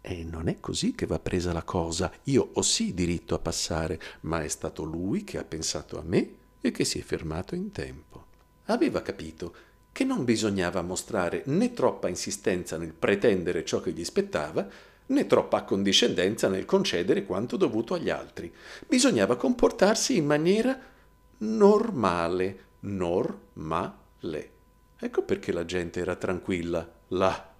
E 0.00 0.24
non 0.24 0.48
è 0.48 0.60
così 0.60 0.94
che 0.94 1.06
va 1.06 1.18
presa 1.18 1.52
la 1.52 1.64
cosa. 1.64 2.12
Io 2.24 2.50
ho 2.52 2.62
sì 2.62 2.94
diritto 2.94 3.34
a 3.34 3.40
passare, 3.40 4.00
ma 4.20 4.42
è 4.42 4.48
stato 4.48 4.84
lui 4.84 5.24
che 5.24 5.38
ha 5.38 5.44
pensato 5.44 5.98
a 5.98 6.02
me 6.04 6.34
e 6.60 6.70
che 6.70 6.84
si 6.84 6.98
è 6.98 7.02
fermato 7.02 7.54
in 7.54 7.72
tempo. 7.72 8.24
Aveva 8.66 9.02
capito 9.02 9.54
che 9.90 10.04
non 10.04 10.24
bisognava 10.24 10.82
mostrare 10.82 11.42
né 11.46 11.72
troppa 11.72 12.08
insistenza 12.08 12.76
nel 12.76 12.92
pretendere 12.92 13.64
ciò 13.64 13.80
che 13.80 13.92
gli 13.92 14.04
spettava, 14.04 14.68
né 15.06 15.26
troppa 15.26 15.58
accondiscendenza 15.58 16.48
nel 16.48 16.64
concedere 16.64 17.24
quanto 17.24 17.56
dovuto 17.56 17.94
agli 17.94 18.10
altri. 18.10 18.52
Bisognava 18.86 19.36
comportarsi 19.36 20.16
in 20.16 20.26
maniera 20.26 20.78
normale, 21.38 22.58
normale 22.80 24.04
le. 24.20 24.50
Ecco 24.98 25.22
perché 25.22 25.52
la 25.52 25.64
gente 25.64 26.00
era 26.00 26.16
tranquilla 26.16 26.90
là. 27.08 27.54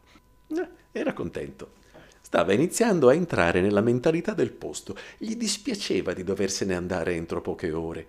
Eh, 0.48 0.68
era 0.92 1.12
contento. 1.12 1.74
Stava 2.20 2.52
iniziando 2.52 3.08
a 3.08 3.14
entrare 3.14 3.60
nella 3.60 3.80
mentalità 3.82 4.32
del 4.32 4.52
posto. 4.52 4.96
Gli 5.16 5.36
dispiaceva 5.36 6.12
di 6.12 6.24
doversene 6.24 6.74
andare 6.74 7.14
entro 7.14 7.40
poche 7.40 7.70
ore. 7.72 8.06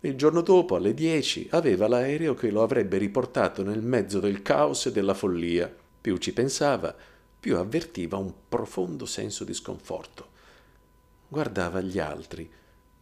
Il 0.00 0.16
giorno 0.16 0.42
dopo, 0.42 0.74
alle 0.76 0.92
dieci, 0.92 1.48
aveva 1.50 1.88
l'aereo 1.88 2.34
che 2.34 2.50
lo 2.50 2.62
avrebbe 2.62 2.98
riportato 2.98 3.62
nel 3.62 3.80
mezzo 3.80 4.20
del 4.20 4.42
caos 4.42 4.86
e 4.86 4.92
della 4.92 5.14
follia. 5.14 5.74
Più 5.98 6.18
ci 6.18 6.34
pensava, 6.34 6.94
più 7.44 7.58
avvertiva 7.58 8.16
un 8.16 8.32
profondo 8.48 9.04
senso 9.04 9.44
di 9.44 9.52
sconforto. 9.52 10.28
Guardava 11.28 11.82
gli 11.82 11.98
altri, 11.98 12.50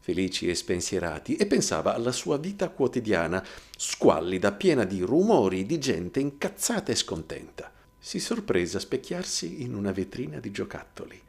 felici 0.00 0.48
e 0.48 0.56
spensierati, 0.56 1.36
e 1.36 1.46
pensava 1.46 1.94
alla 1.94 2.10
sua 2.10 2.38
vita 2.38 2.68
quotidiana, 2.70 3.46
squallida, 3.76 4.50
piena 4.50 4.82
di 4.82 5.00
rumori, 5.02 5.64
di 5.64 5.78
gente 5.78 6.18
incazzata 6.18 6.90
e 6.90 6.96
scontenta. 6.96 7.70
Si 7.96 8.18
sorprese 8.18 8.78
a 8.78 8.80
specchiarsi 8.80 9.62
in 9.62 9.76
una 9.76 9.92
vetrina 9.92 10.40
di 10.40 10.50
giocattoli. 10.50 11.22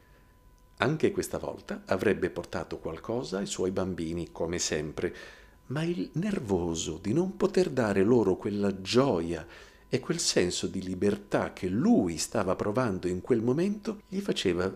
Anche 0.77 1.11
questa 1.11 1.37
volta 1.37 1.83
avrebbe 1.85 2.31
portato 2.31 2.79
qualcosa 2.79 3.37
ai 3.37 3.45
suoi 3.45 3.69
bambini, 3.69 4.31
come 4.31 4.57
sempre, 4.57 5.15
ma 5.67 5.83
il 5.83 6.09
nervoso 6.13 6.97
di 6.99 7.13
non 7.13 7.37
poter 7.37 7.69
dare 7.69 8.01
loro 8.01 8.37
quella 8.37 8.81
gioia 8.81 9.45
e 9.93 9.99
quel 9.99 10.17
senso 10.17 10.65
di 10.65 10.81
libertà 10.81 11.53
che 11.53 11.67
lui 11.67 12.17
stava 12.17 12.55
provando 12.55 13.07
in 13.07 13.21
quel 13.21 13.43
momento 13.43 14.01
gli 14.07 14.21
faceva 14.21 14.75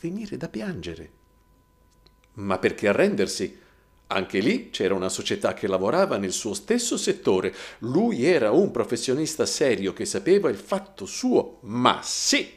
venire 0.00 0.38
da 0.38 0.48
piangere. 0.48 1.10
Ma 2.36 2.58
perché 2.58 2.88
arrendersi? 2.88 3.60
Anche 4.06 4.38
lì 4.38 4.70
c'era 4.70 4.94
una 4.94 5.10
società 5.10 5.52
che 5.52 5.66
lavorava 5.66 6.16
nel 6.16 6.32
suo 6.32 6.54
stesso 6.54 6.96
settore. 6.96 7.54
Lui 7.80 8.24
era 8.24 8.50
un 8.50 8.70
professionista 8.70 9.44
serio 9.44 9.92
che 9.92 10.06
sapeva 10.06 10.48
il 10.48 10.56
fatto 10.56 11.04
suo. 11.04 11.58
Ma 11.64 12.00
sì, 12.02 12.50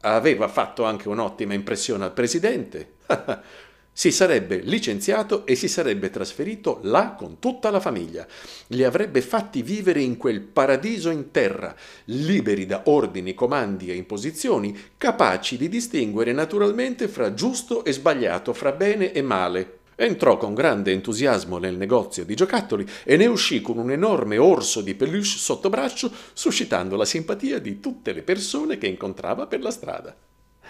aveva 0.00 0.46
fatto 0.46 0.84
anche 0.84 1.08
un'ottima 1.08 1.54
impressione 1.54 2.04
al 2.04 2.12
presidente. 2.12 2.96
si 3.96 4.10
sarebbe 4.10 4.56
licenziato 4.56 5.46
e 5.46 5.54
si 5.54 5.68
sarebbe 5.68 6.10
trasferito 6.10 6.80
là 6.82 7.14
con 7.16 7.38
tutta 7.38 7.70
la 7.70 7.78
famiglia. 7.78 8.26
Li 8.68 8.82
avrebbe 8.82 9.22
fatti 9.22 9.62
vivere 9.62 10.02
in 10.02 10.16
quel 10.16 10.40
paradiso 10.40 11.10
in 11.10 11.30
terra, 11.30 11.74
liberi 12.06 12.66
da 12.66 12.82
ordini, 12.86 13.34
comandi 13.34 13.90
e 13.90 13.94
imposizioni, 13.94 14.76
capaci 14.98 15.56
di 15.56 15.68
distinguere 15.68 16.32
naturalmente 16.32 17.06
fra 17.06 17.34
giusto 17.34 17.84
e 17.84 17.92
sbagliato, 17.92 18.52
fra 18.52 18.72
bene 18.72 19.12
e 19.12 19.22
male. 19.22 19.78
Entrò 19.94 20.38
con 20.38 20.54
grande 20.54 20.90
entusiasmo 20.90 21.58
nel 21.58 21.76
negozio 21.76 22.24
di 22.24 22.34
giocattoli 22.34 22.84
e 23.04 23.16
ne 23.16 23.26
uscì 23.26 23.60
con 23.60 23.78
un 23.78 23.92
enorme 23.92 24.38
orso 24.38 24.80
di 24.80 24.96
peluche 24.96 25.24
sotto 25.24 25.70
braccio, 25.70 26.10
suscitando 26.32 26.96
la 26.96 27.04
simpatia 27.04 27.60
di 27.60 27.78
tutte 27.78 28.12
le 28.12 28.22
persone 28.22 28.76
che 28.76 28.88
incontrava 28.88 29.46
per 29.46 29.62
la 29.62 29.70
strada. 29.70 30.16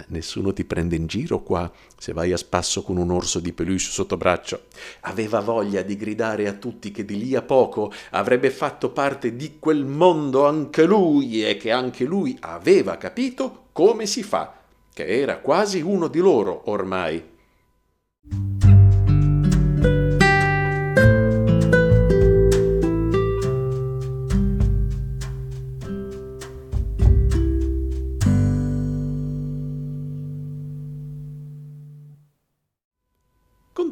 Nessuno 0.08 0.52
ti 0.52 0.64
prende 0.64 0.96
in 0.96 1.06
giro 1.06 1.42
qua 1.42 1.70
se 1.96 2.12
vai 2.12 2.32
a 2.32 2.36
spasso 2.36 2.82
con 2.82 2.96
un 2.96 3.10
orso 3.10 3.40
di 3.40 3.52
peluche 3.52 3.78
sotto 3.78 4.16
braccio. 4.16 4.64
Aveva 5.00 5.40
voglia 5.40 5.82
di 5.82 5.96
gridare 5.96 6.48
a 6.48 6.52
tutti 6.52 6.90
che 6.90 7.04
di 7.04 7.18
lì 7.18 7.34
a 7.34 7.42
poco 7.42 7.92
avrebbe 8.10 8.50
fatto 8.50 8.90
parte 8.90 9.36
di 9.36 9.56
quel 9.58 9.84
mondo 9.84 10.46
anche 10.46 10.84
lui 10.84 11.44
e 11.44 11.56
che 11.56 11.70
anche 11.70 12.04
lui 12.04 12.36
aveva 12.40 12.96
capito 12.96 13.66
come 13.72 14.06
si 14.06 14.22
fa, 14.22 14.54
che 14.92 15.06
era 15.06 15.38
quasi 15.38 15.80
uno 15.80 16.08
di 16.08 16.18
loro 16.18 16.62
ormai. 16.66 17.32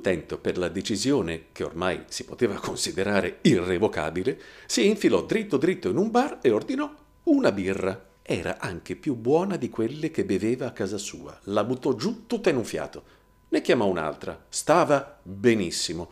Contento 0.03 0.39
per 0.39 0.59
la 0.59 0.69
decisione, 0.69 1.45
che 1.53 1.63
ormai 1.63 2.03
si 2.09 2.25
poteva 2.25 2.55
considerare 2.57 3.39
irrevocabile, 3.43 4.37
si 4.67 4.89
infilò 4.89 5.25
dritto 5.25 5.57
dritto 5.57 5.89
in 5.89 5.97
un 5.97 6.11
bar 6.11 6.41
e 6.43 6.51
ordinò 6.51 6.93
una 7.25 7.53
birra. 7.53 8.09
Era 8.21 8.59
anche 8.59 8.97
più 8.97 9.15
buona 9.15 9.57
di 9.57 9.69
quelle 9.69 10.11
che 10.11 10.25
beveva 10.25 10.67
a 10.67 10.73
casa 10.73 10.99
sua. 10.99 11.39
La 11.45 11.63
buttò 11.63 11.95
giù 11.95 12.27
tutta 12.27 12.51
in 12.51 12.57
un 12.57 12.65
fiato. 12.65 13.03
Ne 13.51 13.61
chiamò 13.61 13.87
un'altra. 13.87 14.45
Stava 14.49 15.21
benissimo. 15.23 16.11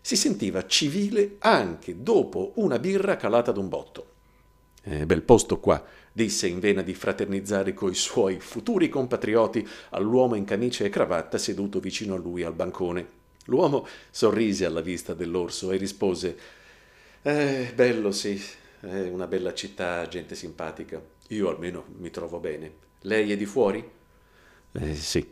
Si 0.00 0.16
sentiva 0.16 0.66
civile 0.66 1.36
anche 1.38 2.02
dopo 2.02 2.52
una 2.56 2.80
birra 2.80 3.16
calata 3.16 3.52
d'un 3.52 3.68
botto. 3.68 4.06
Eh, 4.82 5.06
bel 5.06 5.22
posto 5.22 5.60
qua, 5.60 5.84
disse 6.12 6.48
in 6.48 6.58
vena 6.58 6.82
di 6.82 6.94
fraternizzare 6.94 7.74
coi 7.74 7.94
suoi 7.94 8.40
futuri 8.40 8.88
compatrioti 8.88 9.64
all'uomo 9.90 10.34
in 10.34 10.44
camicia 10.44 10.84
e 10.84 10.88
cravatta 10.88 11.38
seduto 11.38 11.78
vicino 11.78 12.14
a 12.14 12.18
lui 12.18 12.42
al 12.42 12.54
bancone. 12.54 13.19
L'uomo 13.46 13.86
sorrise 14.10 14.64
alla 14.64 14.80
vista 14.80 15.12
dell'orso 15.14 15.72
e 15.72 15.76
rispose 15.76 16.38
Eh, 17.22 17.72
bello 17.74 18.12
sì, 18.12 18.40
è 18.80 19.02
una 19.08 19.26
bella 19.26 19.54
città, 19.54 20.06
gente 20.08 20.34
simpatica. 20.34 21.02
Io 21.28 21.48
almeno 21.48 21.86
mi 21.98 22.10
trovo 22.10 22.38
bene. 22.40 22.72
Lei 23.02 23.32
è 23.32 23.36
di 23.36 23.46
fuori? 23.46 23.84
Eh, 24.72 24.94
sì, 24.96 25.24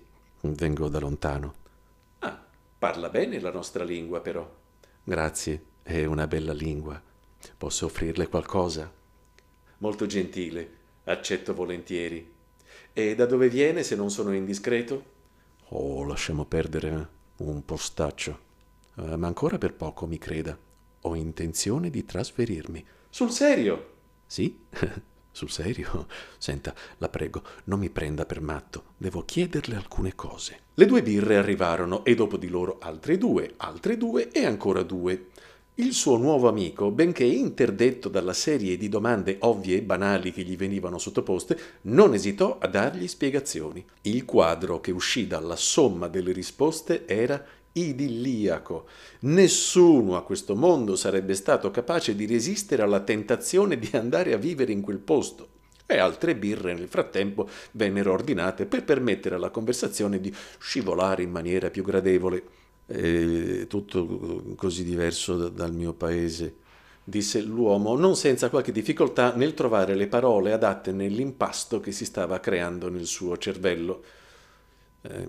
vengo 0.42 0.88
da 0.88 1.00
lontano. 1.00 1.54
Ah, 2.20 2.46
parla 2.78 3.08
bene 3.08 3.40
la 3.40 3.50
nostra 3.50 3.82
lingua 3.82 4.20
però. 4.20 4.48
Grazie, 5.02 5.60
è 5.82 6.04
una 6.04 6.28
bella 6.28 6.52
lingua. 6.52 7.02
Posso 7.56 7.86
offrirle 7.86 8.28
qualcosa? 8.28 8.88
Molto 9.78 10.06
gentile, 10.06 10.70
accetto 11.04 11.52
volentieri. 11.52 12.32
E 12.92 13.14
da 13.16 13.26
dove 13.26 13.48
viene 13.48 13.82
se 13.82 13.96
non 13.96 14.08
sono 14.10 14.32
indiscreto? 14.32 15.04
Oh, 15.70 16.02
lasciamo 16.04 16.44
perdere. 16.44 17.08
Eh. 17.38 17.44
Un 17.44 17.64
postaccio. 17.64 18.46
Uh, 18.96 19.14
ma 19.14 19.26
ancora 19.26 19.58
per 19.58 19.74
poco, 19.74 20.06
mi 20.06 20.18
creda. 20.18 20.58
Ho 21.02 21.14
intenzione 21.14 21.90
di 21.90 22.04
trasferirmi. 22.04 22.84
Sul 23.08 23.30
serio? 23.30 23.94
Sì, 24.26 24.66
sul 25.30 25.50
serio. 25.50 26.06
Senta, 26.36 26.74
la 26.98 27.08
prego, 27.08 27.42
non 27.64 27.78
mi 27.78 27.90
prenda 27.90 28.26
per 28.26 28.40
matto. 28.40 28.94
Devo 28.96 29.24
chiederle 29.24 29.76
alcune 29.76 30.14
cose. 30.14 30.60
Le 30.74 30.86
due 30.86 31.02
birre 31.02 31.36
arrivarono 31.36 32.04
e 32.04 32.14
dopo 32.14 32.36
di 32.36 32.48
loro 32.48 32.78
altre 32.80 33.16
due, 33.18 33.54
altre 33.56 33.96
due 33.96 34.30
e 34.30 34.44
ancora 34.44 34.82
due. 34.82 35.28
Il 35.80 35.92
suo 35.92 36.16
nuovo 36.16 36.48
amico, 36.48 36.90
benché 36.90 37.22
interdetto 37.22 38.08
dalla 38.08 38.32
serie 38.32 38.76
di 38.76 38.88
domande 38.88 39.36
ovvie 39.42 39.76
e 39.76 39.82
banali 39.82 40.32
che 40.32 40.42
gli 40.42 40.56
venivano 40.56 40.98
sottoposte, 40.98 41.56
non 41.82 42.14
esitò 42.14 42.58
a 42.60 42.66
dargli 42.66 43.06
spiegazioni. 43.06 43.86
Il 44.02 44.24
quadro 44.24 44.80
che 44.80 44.90
uscì 44.90 45.28
dalla 45.28 45.54
somma 45.54 46.08
delle 46.08 46.32
risposte 46.32 47.06
era 47.06 47.40
idilliaco. 47.70 48.86
Nessuno 49.20 50.16
a 50.16 50.24
questo 50.24 50.56
mondo 50.56 50.96
sarebbe 50.96 51.34
stato 51.34 51.70
capace 51.70 52.16
di 52.16 52.26
resistere 52.26 52.82
alla 52.82 52.98
tentazione 52.98 53.78
di 53.78 53.90
andare 53.92 54.32
a 54.32 54.36
vivere 54.36 54.72
in 54.72 54.80
quel 54.80 54.98
posto. 54.98 55.48
E 55.86 55.96
altre 55.96 56.34
birre 56.34 56.74
nel 56.74 56.88
frattempo 56.88 57.48
vennero 57.70 58.14
ordinate 58.14 58.66
per 58.66 58.82
permettere 58.82 59.36
alla 59.36 59.50
conversazione 59.50 60.18
di 60.20 60.34
scivolare 60.58 61.22
in 61.22 61.30
maniera 61.30 61.70
più 61.70 61.84
gradevole 61.84 62.57
è 62.88 63.66
tutto 63.66 64.54
così 64.56 64.82
diverso 64.82 65.48
dal 65.50 65.74
mio 65.74 65.92
paese, 65.92 66.56
disse 67.04 67.42
l'uomo, 67.42 67.94
non 67.96 68.16
senza 68.16 68.48
qualche 68.48 68.72
difficoltà 68.72 69.34
nel 69.34 69.52
trovare 69.52 69.94
le 69.94 70.06
parole 70.06 70.52
adatte 70.52 70.90
nell'impasto 70.92 71.80
che 71.80 71.92
si 71.92 72.06
stava 72.06 72.40
creando 72.40 72.88
nel 72.88 73.04
suo 73.04 73.36
cervello. 73.36 74.02
Eh, 75.02 75.28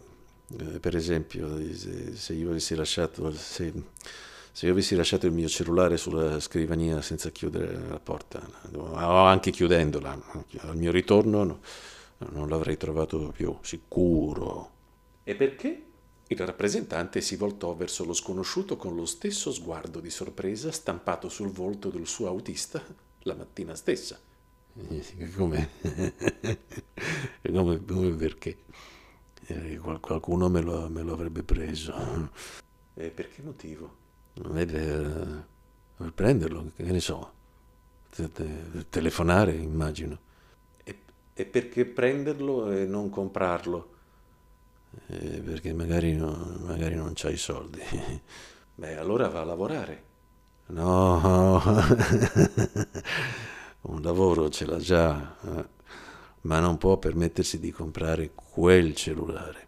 eh 0.57 0.79
per 0.79 0.95
esempio, 0.95 1.59
se, 2.13 2.33
io 2.33 2.49
avessi 2.51 2.75
lasciato, 2.75 3.29
se, 3.33 3.73
se 4.53 4.65
io 4.65 4.71
avessi 4.71 4.95
lasciato 4.95 5.25
il 5.25 5.33
mio 5.33 5.49
cellulare 5.49 5.97
sulla 5.97 6.39
scrivania 6.39 7.01
senza 7.01 7.29
chiudere 7.29 7.77
la 7.89 7.99
porta, 7.99 8.41
o 8.73 8.95
anche 8.95 9.51
chiudendola, 9.51 10.17
al 10.59 10.77
mio 10.77 10.91
ritorno 10.91 11.43
no, 11.43 11.59
non 12.31 12.47
l'avrei 12.47 12.77
trovato 12.77 13.33
più 13.35 13.53
sicuro. 13.61 14.71
E 15.25 15.35
perché? 15.35 15.83
Il 16.31 16.37
rappresentante 16.37 17.21
si 17.21 17.35
voltò 17.35 17.73
verso 17.73 18.05
lo 18.05 18.13
sconosciuto 18.13 18.77
con 18.77 18.95
lo 18.95 19.07
stesso 19.07 19.51
sguardo 19.51 19.99
di 19.99 20.11
sorpresa 20.11 20.71
stampato 20.71 21.27
sul 21.27 21.49
volto 21.49 21.89
del 21.89 22.05
suo 22.05 22.27
autista 22.27 22.85
la 23.23 23.33
mattina 23.33 23.73
stessa. 23.73 24.19
Come? 25.35 25.69
come, 27.51 27.83
come 27.83 28.11
perché? 28.11 28.57
Eh, 29.47 29.77
qualcuno 29.77 30.49
me 30.49 30.61
lo, 30.61 30.87
me 30.87 31.01
lo, 31.01 31.13
avrebbe 31.13 31.41
preso. 31.41 31.95
E 32.93 33.09
per 33.09 33.31
che 33.31 33.41
motivo? 33.41 33.95
Per, 34.33 35.47
per 35.97 36.13
prenderlo, 36.13 36.71
che 36.75 36.83
ne 36.83 36.99
so. 36.99 37.33
Te, 38.15 38.31
te, 38.31 38.85
telefonare, 38.89 39.55
immagino. 39.55 40.19
E, 40.83 40.95
e 41.33 41.45
perché 41.45 41.85
prenderlo 41.85 42.69
e 42.71 42.85
non 42.85 43.09
comprarlo? 43.09 43.97
Eh, 45.07 45.41
perché 45.41 45.73
magari, 45.73 46.13
no, 46.15 46.57
magari 46.61 46.95
non 46.95 47.13
c'hai 47.15 47.33
i 47.33 47.37
soldi. 47.37 47.81
Beh, 48.75 48.97
allora 48.97 49.27
va 49.27 49.41
a 49.41 49.45
lavorare. 49.45 50.03
No, 50.67 51.61
un 53.81 54.01
lavoro 54.01 54.49
ce 54.49 54.65
l'ha 54.65 54.77
già, 54.77 55.35
eh, 55.43 55.65
ma 56.41 56.59
non 56.59 56.77
può 56.77 56.97
permettersi 56.97 57.59
di 57.59 57.71
comprare 57.71 58.31
quel 58.33 58.95
cellulare. 58.95 59.67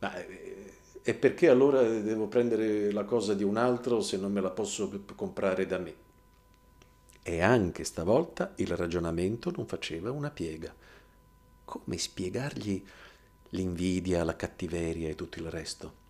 Ma, 0.00 0.14
eh, 0.16 0.74
e 1.02 1.14
perché 1.14 1.48
allora 1.48 1.82
devo 1.82 2.26
prendere 2.28 2.92
la 2.92 3.04
cosa 3.04 3.34
di 3.34 3.42
un 3.42 3.56
altro 3.56 4.00
se 4.00 4.16
non 4.16 4.32
me 4.32 4.40
la 4.40 4.50
posso 4.50 4.90
comprare 5.16 5.66
da 5.66 5.78
me? 5.78 5.94
E 7.22 7.40
anche 7.40 7.84
stavolta 7.84 8.52
il 8.56 8.76
ragionamento 8.76 9.52
non 9.54 9.66
faceva 9.66 10.10
una 10.10 10.30
piega. 10.30 10.74
Come 11.64 11.98
spiegargli 11.98 12.84
l'invidia, 13.52 14.24
la 14.24 14.36
cattiveria 14.36 15.08
e 15.08 15.14
tutto 15.14 15.38
il 15.38 15.50
resto. 15.50 16.00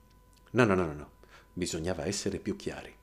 No, 0.50 0.64
no, 0.64 0.74
no, 0.74 0.86
no, 0.86 0.92
no. 0.92 1.10
bisognava 1.52 2.04
essere 2.04 2.38
più 2.38 2.56
chiari. 2.56 2.94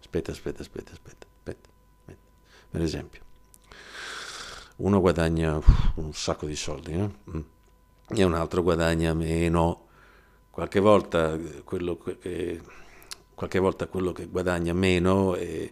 Aspetta, 0.00 0.30
aspetta, 0.30 0.62
aspetta, 0.62 0.92
aspetta, 0.92 1.26
aspetta. 1.26 1.68
aspetta. 1.98 2.26
Per 2.70 2.82
esempio, 2.82 3.22
uno 4.76 5.00
guadagna 5.00 5.60
un 5.94 6.12
sacco 6.12 6.46
di 6.46 6.56
soldi 6.56 6.92
eh? 6.92 7.44
e 8.08 8.24
un 8.24 8.34
altro 8.34 8.62
guadagna 8.62 9.12
meno. 9.14 9.86
Qualche 10.50 10.80
volta 10.80 11.38
quello 11.64 11.96
che, 11.98 12.60
qualche 13.34 13.58
volta 13.58 13.86
quello 13.86 14.12
che 14.12 14.26
guadagna 14.26 14.72
meno 14.72 15.34
è, 15.34 15.70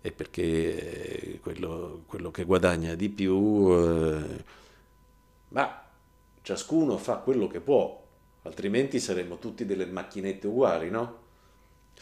è 0.00 0.12
perché 0.12 1.38
quello, 1.42 2.02
quello, 2.06 2.30
che 2.30 2.44
guadagna 2.44 2.94
di 2.94 3.08
più... 3.08 3.68
Eh, 3.70 4.44
ma 5.48 5.83
ciascuno 6.44 6.98
fa 6.98 7.16
quello 7.16 7.46
che 7.46 7.60
può, 7.60 8.06
altrimenti 8.42 9.00
saremmo 9.00 9.38
tutti 9.38 9.64
delle 9.64 9.86
macchinette 9.86 10.46
uguali, 10.46 10.90
no? 10.90 11.22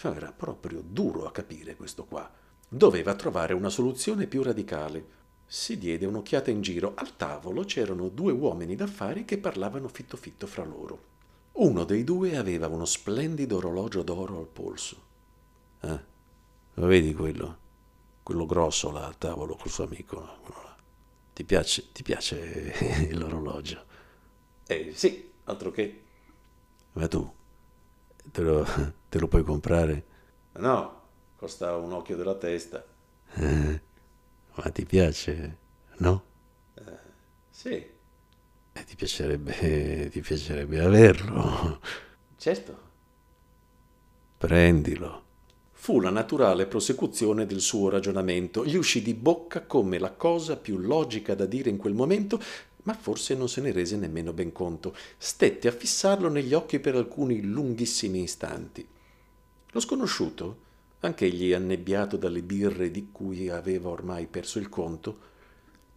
Era 0.01 0.33
proprio 0.33 0.83
duro 0.85 1.27
a 1.27 1.31
capire 1.31 1.77
questo 1.77 2.05
qua. 2.05 2.29
Doveva 2.69 3.15
trovare 3.15 3.55
una 3.55 3.69
soluzione 3.69 4.27
più 4.27 4.43
radicale. 4.43 5.21
Si 5.47 5.79
diede 5.79 6.07
un'occhiata 6.07 6.51
in 6.51 6.61
giro. 6.61 6.95
Al 6.97 7.15
tavolo 7.15 7.63
c'erano 7.63 8.09
due 8.09 8.33
uomini 8.33 8.75
d'affari 8.75 9.25
che 9.25 9.39
parlavano 9.39 9.87
fitto 9.87 10.17
fitto 10.17 10.49
fra 10.49 10.65
loro. 10.65 11.11
Uno 11.53 11.85
dei 11.85 12.03
due 12.03 12.37
aveva 12.37 12.67
uno 12.67 12.85
splendido 12.85 13.59
orologio 13.59 14.03
d'oro 14.03 14.39
al 14.39 14.49
polso. 14.49 14.97
Eh, 15.83 16.01
lo 16.75 16.87
vedi 16.87 17.15
quello? 17.15 17.59
Quello 18.25 18.47
grosso 18.47 18.91
là 18.91 19.07
al 19.07 19.19
tavolo 19.19 19.55
col 19.55 19.71
suo 19.71 19.85
amico. 19.85 20.29
Ti 21.33 21.45
piace, 21.45 21.93
ti 21.93 22.03
piace 22.03 22.75
l'orologio? 23.15 23.91
Eh 24.67 24.93
sì, 24.95 25.31
altro 25.45 25.71
che. 25.71 26.03
Ma 26.93 27.09
tu, 27.09 27.31
te 28.31 28.41
lo, 28.43 28.67
te 29.09 29.19
lo 29.19 29.29
puoi 29.29 29.43
comprare? 29.43 30.05
No, 30.55 31.01
costa 31.37 31.77
un 31.77 31.93
occhio 31.93 32.17
della 32.17 32.35
testa. 32.37 32.85
Eh, 33.35 33.81
ma 34.55 34.71
ti 34.71 34.85
piace, 34.85 35.59
no? 35.99 36.25
Eh, 36.75 36.99
sì. 37.51 37.71
Eh, 38.75 38.85
ti, 38.85 38.97
piacerebbe, 38.97 40.09
ti 40.11 40.21
piacerebbe 40.21 40.81
averlo? 40.81 41.81
Certo. 42.37 42.91
Prendilo. 44.39 45.21
Fu 45.71 46.01
la 46.01 46.11
naturale 46.11 46.67
prosecuzione 46.67 47.45
del 47.45 47.61
suo 47.61 47.89
ragionamento. 47.89 48.65
Gli 48.65 48.77
uscì 48.77 49.03
di 49.03 49.15
bocca 49.15 49.63
come 49.67 49.99
la 49.99 50.13
cosa 50.13 50.57
più 50.57 50.79
logica 50.79 51.35
da 51.35 51.45
dire 51.45 51.71
in 51.71 51.77
quel 51.77 51.95
momento 51.95 52.41
ma 52.85 52.95
forse 52.95 53.35
non 53.35 53.49
se 53.49 53.61
ne 53.61 53.73
rese 53.73 53.97
nemmeno 53.97 54.33
ben 54.33 54.53
conto. 54.53 54.95
Stette 55.17 55.69
a 55.69 55.73
fissarlo 55.73 56.29
negli 56.29 56.55
occhi 56.55 56.81
per 56.81 56.97
alcuni 56.97 57.43
lunghissimi 57.43 58.23
istanti. 58.23 58.87
Lo 59.71 59.81
sconosciuto, 59.81 60.71
anch'egli 61.01 61.53
annebbiato 61.53 62.17
dalle 62.17 62.43
birre 62.43 62.91
di 62.91 63.09
cui 63.11 63.49
aveva 63.49 63.89
ormai 63.89 64.27
perso 64.27 64.59
il 64.59 64.69
conto, 64.69 65.31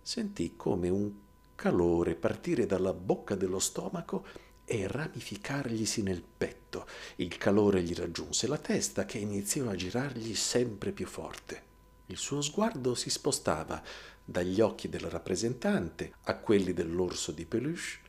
sentì 0.02 0.54
come 0.56 0.89
un 0.89 1.12
calore 1.56 2.15
partire 2.15 2.65
dalla 2.65 2.93
bocca 2.93 3.36
dello 3.36 3.60
stomaco 3.60 4.26
e 4.65 4.88
ramificarglisi 4.88 6.02
nel 6.02 6.21
petto. 6.21 6.86
Il 7.17 7.38
calore 7.38 7.82
gli 7.82 7.93
raggiunse 7.93 8.48
la 8.48 8.58
testa 8.58 9.06
che 9.06 9.17
iniziò 9.17 9.69
a 9.69 9.76
girargli 9.76 10.34
sempre 10.36 10.91
più 10.91 11.06
forte. 11.06 11.74
Il 12.08 12.18
suo 12.18 12.41
sguardo 12.41 12.94
si 12.96 13.10
spostava 13.10 13.82
dagli 14.24 14.62
occhi 14.62 14.89
del 14.89 15.02
rappresentante 15.02 16.13
a 16.24 16.36
quelli 16.36 16.74
dell'orso 16.74 17.32
di 17.32 17.46
peluche 17.46 18.00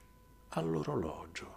all'orologio. 0.51 1.55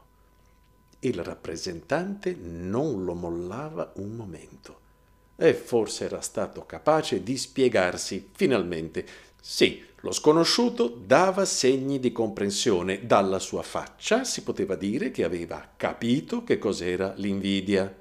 Il 0.99 1.23
rappresentante 1.23 2.35
non 2.35 3.03
lo 3.03 3.13
mollava 3.13 3.93
un 3.95 4.11
momento 4.11 4.87
e 5.35 5.53
forse 5.53 6.03
era 6.03 6.19
stato 6.19 6.65
capace 6.65 7.23
di 7.23 7.37
spiegarsi 7.37 8.29
finalmente. 8.33 9.05
Sì, 9.39 9.81
lo 10.01 10.11
sconosciuto 10.11 10.87
dava 10.87 11.45
segni 11.45 11.99
di 11.99 12.11
comprensione. 12.11 13.05
Dalla 13.05 13.39
sua 13.39 13.63
faccia 13.63 14.25
si 14.25 14.43
poteva 14.43 14.75
dire 14.75 15.11
che 15.11 15.23
aveva 15.23 15.71
capito 15.77 16.43
che 16.43 16.57
cos'era 16.57 17.13
l'invidia. 17.15 17.93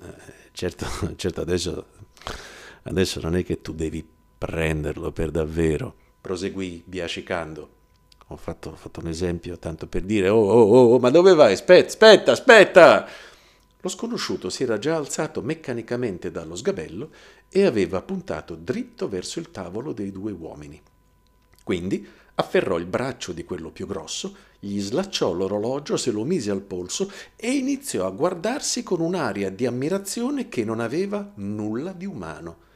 Eh, 0.00 0.14
certo, 0.52 0.86
certo 1.16 1.40
adesso, 1.40 1.86
adesso 2.88 3.20
non 3.20 3.36
è 3.36 3.44
che 3.44 3.60
tu 3.60 3.72
devi 3.72 4.06
prenderlo 4.38 5.12
per 5.12 5.30
davvero. 5.30 5.94
Proseguì 6.20 6.82
biascicando. 6.84 7.76
Ho 8.28 8.36
fatto, 8.36 8.74
fatto, 8.74 9.00
un 9.00 9.08
esempio 9.08 9.58
tanto 9.58 9.86
per 9.86 10.02
dire: 10.02 10.28
oh, 10.28 10.38
oh, 10.38 10.62
oh, 10.62 10.94
oh, 10.94 10.98
ma 10.98 11.10
dove 11.10 11.34
vai? 11.34 11.52
Aspetta, 11.52 11.86
aspetta, 11.86 12.32
aspetta! 12.32 13.08
Lo 13.80 13.88
sconosciuto 13.88 14.50
si 14.50 14.64
era 14.64 14.78
già 14.78 14.96
alzato 14.96 15.40
meccanicamente 15.40 16.30
dallo 16.30 16.56
sgabello 16.56 17.10
e 17.48 17.64
aveva 17.64 18.02
puntato 18.02 18.54
dritto 18.56 19.08
verso 19.08 19.38
il 19.38 19.50
tavolo 19.50 19.92
dei 19.92 20.10
due 20.10 20.32
uomini. 20.32 20.80
Quindi 21.62 22.06
afferrò 22.34 22.78
il 22.78 22.86
braccio 22.86 23.32
di 23.32 23.44
quello 23.44 23.70
più 23.70 23.86
grosso, 23.86 24.34
gli 24.58 24.80
slacciò 24.80 25.32
l'orologio, 25.32 25.96
se 25.96 26.10
lo 26.10 26.24
mise 26.24 26.50
al 26.50 26.62
polso 26.62 27.10
e 27.36 27.52
iniziò 27.52 28.06
a 28.06 28.10
guardarsi 28.10 28.82
con 28.82 29.00
un'aria 29.00 29.50
di 29.50 29.64
ammirazione 29.64 30.48
che 30.48 30.64
non 30.64 30.80
aveva 30.80 31.32
nulla 31.36 31.92
di 31.92 32.04
umano. 32.04 32.66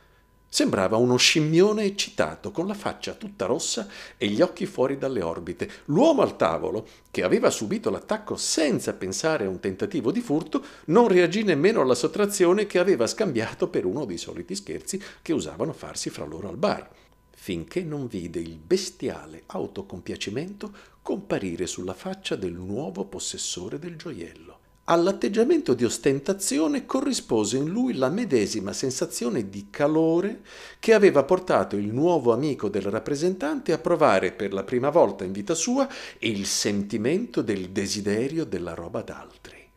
Sembrava 0.54 0.98
uno 0.98 1.16
scimmione 1.16 1.84
eccitato, 1.84 2.50
con 2.50 2.66
la 2.66 2.74
faccia 2.74 3.14
tutta 3.14 3.46
rossa 3.46 3.88
e 4.18 4.26
gli 4.26 4.42
occhi 4.42 4.66
fuori 4.66 4.98
dalle 4.98 5.22
orbite. 5.22 5.66
L'uomo 5.86 6.20
al 6.20 6.36
tavolo, 6.36 6.86
che 7.10 7.22
aveva 7.22 7.48
subito 7.48 7.88
l'attacco 7.88 8.36
senza 8.36 8.92
pensare 8.92 9.46
a 9.46 9.48
un 9.48 9.60
tentativo 9.60 10.12
di 10.12 10.20
furto, 10.20 10.62
non 10.88 11.08
reagì 11.08 11.42
nemmeno 11.42 11.80
alla 11.80 11.94
sottrazione 11.94 12.66
che 12.66 12.78
aveva 12.78 13.06
scambiato 13.06 13.68
per 13.68 13.86
uno 13.86 14.04
dei 14.04 14.18
soliti 14.18 14.54
scherzi 14.54 15.02
che 15.22 15.32
usavano 15.32 15.72
farsi 15.72 16.10
fra 16.10 16.26
loro 16.26 16.50
al 16.50 16.58
bar, 16.58 16.86
finché 17.30 17.82
non 17.82 18.06
vide 18.06 18.38
il 18.38 18.58
bestiale 18.58 19.44
autocompiacimento 19.46 20.70
comparire 21.00 21.66
sulla 21.66 21.94
faccia 21.94 22.36
del 22.36 22.52
nuovo 22.52 23.06
possessore 23.06 23.78
del 23.78 23.96
gioiello. 23.96 24.61
All'atteggiamento 24.86 25.74
di 25.74 25.84
ostentazione 25.84 26.86
corrispose 26.86 27.56
in 27.56 27.68
lui 27.68 27.94
la 27.94 28.08
medesima 28.08 28.72
sensazione 28.72 29.48
di 29.48 29.68
calore 29.70 30.42
che 30.80 30.92
aveva 30.92 31.22
portato 31.22 31.76
il 31.76 31.92
nuovo 31.92 32.32
amico 32.32 32.68
del 32.68 32.82
rappresentante 32.82 33.70
a 33.70 33.78
provare 33.78 34.32
per 34.32 34.52
la 34.52 34.64
prima 34.64 34.90
volta 34.90 35.22
in 35.22 35.30
vita 35.30 35.54
sua 35.54 35.88
il 36.18 36.46
sentimento 36.46 37.42
del 37.42 37.70
desiderio 37.70 38.44
della 38.44 38.74
roba 38.74 39.02
d'altri. 39.02 39.70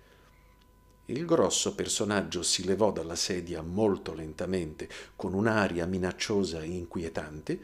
Il 1.06 1.24
grosso 1.26 1.76
personaggio 1.76 2.42
si 2.42 2.66
levò 2.66 2.92
dalla 2.92 3.16
sedia 3.16 3.62
molto 3.62 4.12
lentamente, 4.16 4.90
con 5.16 5.36
un'aria 5.36 5.86
minacciosa 5.86 6.64
e 6.64 6.66
inquietante, 6.66 7.60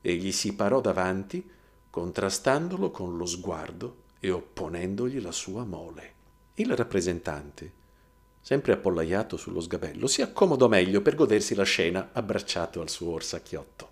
e 0.00 0.14
gli 0.14 0.30
si 0.30 0.54
parò 0.54 0.80
davanti, 0.80 1.44
contrastandolo 1.90 2.92
con 2.92 3.16
lo 3.16 3.26
sguardo 3.26 4.04
e 4.20 4.30
opponendogli 4.30 5.20
la 5.20 5.32
sua 5.32 5.64
mole. 5.64 6.15
Il 6.58 6.74
rappresentante, 6.74 7.70
sempre 8.40 8.72
appollaiato 8.72 9.36
sullo 9.36 9.60
sgabello, 9.60 10.06
si 10.06 10.22
accomodò 10.22 10.68
meglio 10.68 11.02
per 11.02 11.14
godersi 11.14 11.54
la 11.54 11.64
scena 11.64 12.08
abbracciato 12.12 12.80
al 12.80 12.88
suo 12.88 13.12
orsacchiotto. 13.12 13.90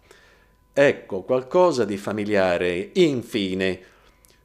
Ecco 0.73 1.23
qualcosa 1.25 1.85
di 1.85 1.99
familiare, 1.99 2.91
infine. 2.95 3.81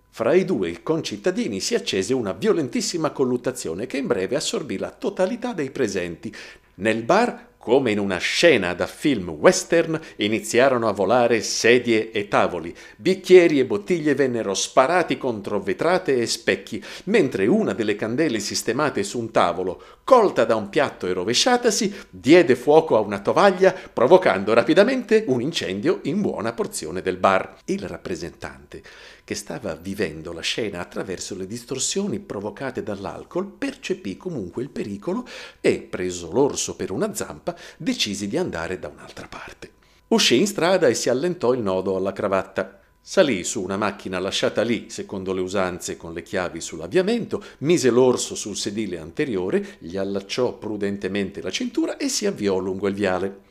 Fra 0.09 0.33
i 0.33 0.43
due 0.43 0.83
concittadini 0.83 1.61
si 1.61 1.75
accese 1.75 2.13
una 2.13 2.33
violentissima 2.33 3.11
colluttazione 3.11 3.87
che 3.87 3.97
in 3.97 4.07
breve 4.07 4.35
assorbì 4.35 4.77
la 4.77 4.91
totalità 4.91 5.53
dei 5.53 5.71
presenti. 5.71 6.33
Nel 6.75 7.03
bar 7.03 7.48
come 7.59 7.91
in 7.91 7.99
una 7.99 8.17
scena 8.17 8.73
da 8.73 8.87
film 8.87 9.29
western, 9.31 9.99
iniziarono 10.15 10.87
a 10.87 10.93
volare 10.93 11.41
sedie 11.41 12.09
e 12.09 12.29
tavoli, 12.29 12.73
bicchieri 12.95 13.59
e 13.59 13.65
bottiglie 13.65 14.15
vennero 14.15 14.53
sparati 14.53 15.17
contro 15.17 15.59
vetrate 15.59 16.17
e 16.17 16.25
specchi, 16.25 16.81
mentre 17.05 17.47
una 17.47 17.73
delle 17.73 17.97
candele 17.97 18.39
sistemate 18.39 19.03
su 19.03 19.19
un 19.19 19.31
tavolo, 19.31 19.81
colta 20.05 20.45
da 20.45 20.55
un 20.55 20.69
piatto 20.69 21.05
e 21.05 21.13
rovesciatasi, 21.13 21.93
diede 22.09 22.55
fuoco 22.55 22.95
a 22.95 23.01
una 23.01 23.19
tovaglia, 23.19 23.75
provocando 23.93 24.53
rapidamente 24.53 25.25
un 25.27 25.41
incendio 25.41 25.99
in 26.03 26.21
buona 26.21 26.53
porzione 26.53 27.01
del 27.01 27.17
bar. 27.17 27.57
Il 27.65 27.81
rappresentante, 27.81 28.81
che 29.29 29.35
stava 29.35 29.75
vivendo 29.75 30.33
la 30.33 30.41
scena 30.41 30.79
attraverso 30.79 31.35
le 31.35 31.45
distorsioni 31.45 32.17
provocate 32.17 32.81
dall'alcol, 32.81 33.45
percepì 33.45 34.17
comunque 34.17 34.63
il 34.63 34.71
pericolo 34.71 35.23
e, 35.61 35.81
preso 35.81 36.31
l'orso 36.31 36.75
per 36.75 36.89
una 36.89 37.13
zampa, 37.13 37.55
decisi 37.77 38.27
di 38.27 38.37
andare 38.37 38.79
da 38.79 38.87
un'altra 38.87 39.27
parte. 39.27 39.73
Uscì 40.07 40.39
in 40.39 40.47
strada 40.47 40.87
e 40.87 40.95
si 40.95 41.09
allentò 41.09 41.53
il 41.53 41.61
nodo 41.61 41.95
alla 41.95 42.11
cravatta. 42.11 42.81
Salì 42.99 43.43
su 43.43 43.61
una 43.61 43.77
macchina 43.77 44.17
lasciata 44.17 44.63
lì, 44.63 44.89
secondo 44.89 45.31
le 45.31 45.41
usanze, 45.41 45.95
con 45.95 46.11
le 46.13 46.23
chiavi 46.23 46.59
sull'avviamento, 46.59 47.43
mise 47.59 47.91
l'orso 47.91 48.33
sul 48.33 48.57
sedile 48.57 48.97
anteriore, 48.97 49.77
gli 49.77 49.95
allacciò 49.95 50.57
prudentemente 50.57 51.39
la 51.43 51.51
cintura 51.51 51.97
e 51.97 52.09
si 52.09 52.25
avviò 52.25 52.57
lungo 52.57 52.87
il 52.87 52.95
viale. 52.95 53.41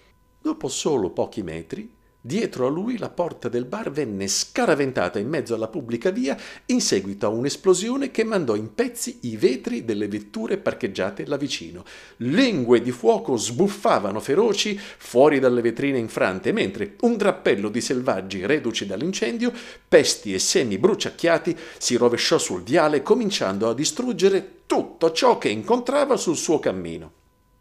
Dopo 0.43 0.67
solo 0.67 1.11
pochi 1.11 1.45
metri 1.45 1.98
Dietro 2.29 2.67
a 2.67 2.69
lui 2.69 2.99
la 2.99 3.09
porta 3.09 3.49
del 3.49 3.64
bar 3.64 3.91
venne 3.91 4.29
scaraventata 4.29 5.19
in 5.19 5.31
mezzo 5.31 5.55
alla 5.55 5.69
pubblica 5.69 6.11
via 6.11 6.37
in 6.67 6.83
seguito 6.83 7.25
a 7.25 7.31
un'esplosione 7.31 8.11
che 8.11 8.23
mandò 8.23 8.55
in 8.55 8.75
pezzi 8.75 9.21
i 9.23 9.38
vetri 9.38 9.87
delle 9.87 10.09
vetture 10.09 10.59
parcheggiate 10.59 11.25
là 11.25 11.38
vicino. 11.38 11.85
Lingue 12.19 12.83
di 12.83 12.91
fuoco 12.91 13.37
sbuffavano 13.38 14.21
feroci 14.21 14.79
fuori 14.79 15.38
dalle 15.38 15.62
vetrine 15.62 15.97
infrante, 15.97 16.53
mentre 16.53 16.97
un 17.01 17.17
drappello 17.17 17.71
di 17.71 17.81
selvaggi 17.81 18.45
reduci 18.45 18.85
dall'incendio, 18.85 19.51
pesti 19.88 20.35
e 20.35 20.38
semi 20.38 20.77
bruciacchiati, 20.77 21.57
si 21.79 21.97
rovesciò 21.97 22.37
sul 22.37 22.62
viale 22.62 23.01
cominciando 23.01 23.71
a 23.71 23.75
distruggere 23.75 24.64
tutto 24.67 25.12
ciò 25.12 25.38
che 25.38 25.49
incontrava 25.49 26.19
sul 26.19 26.37
suo 26.37 26.59
cammino. 26.59 27.12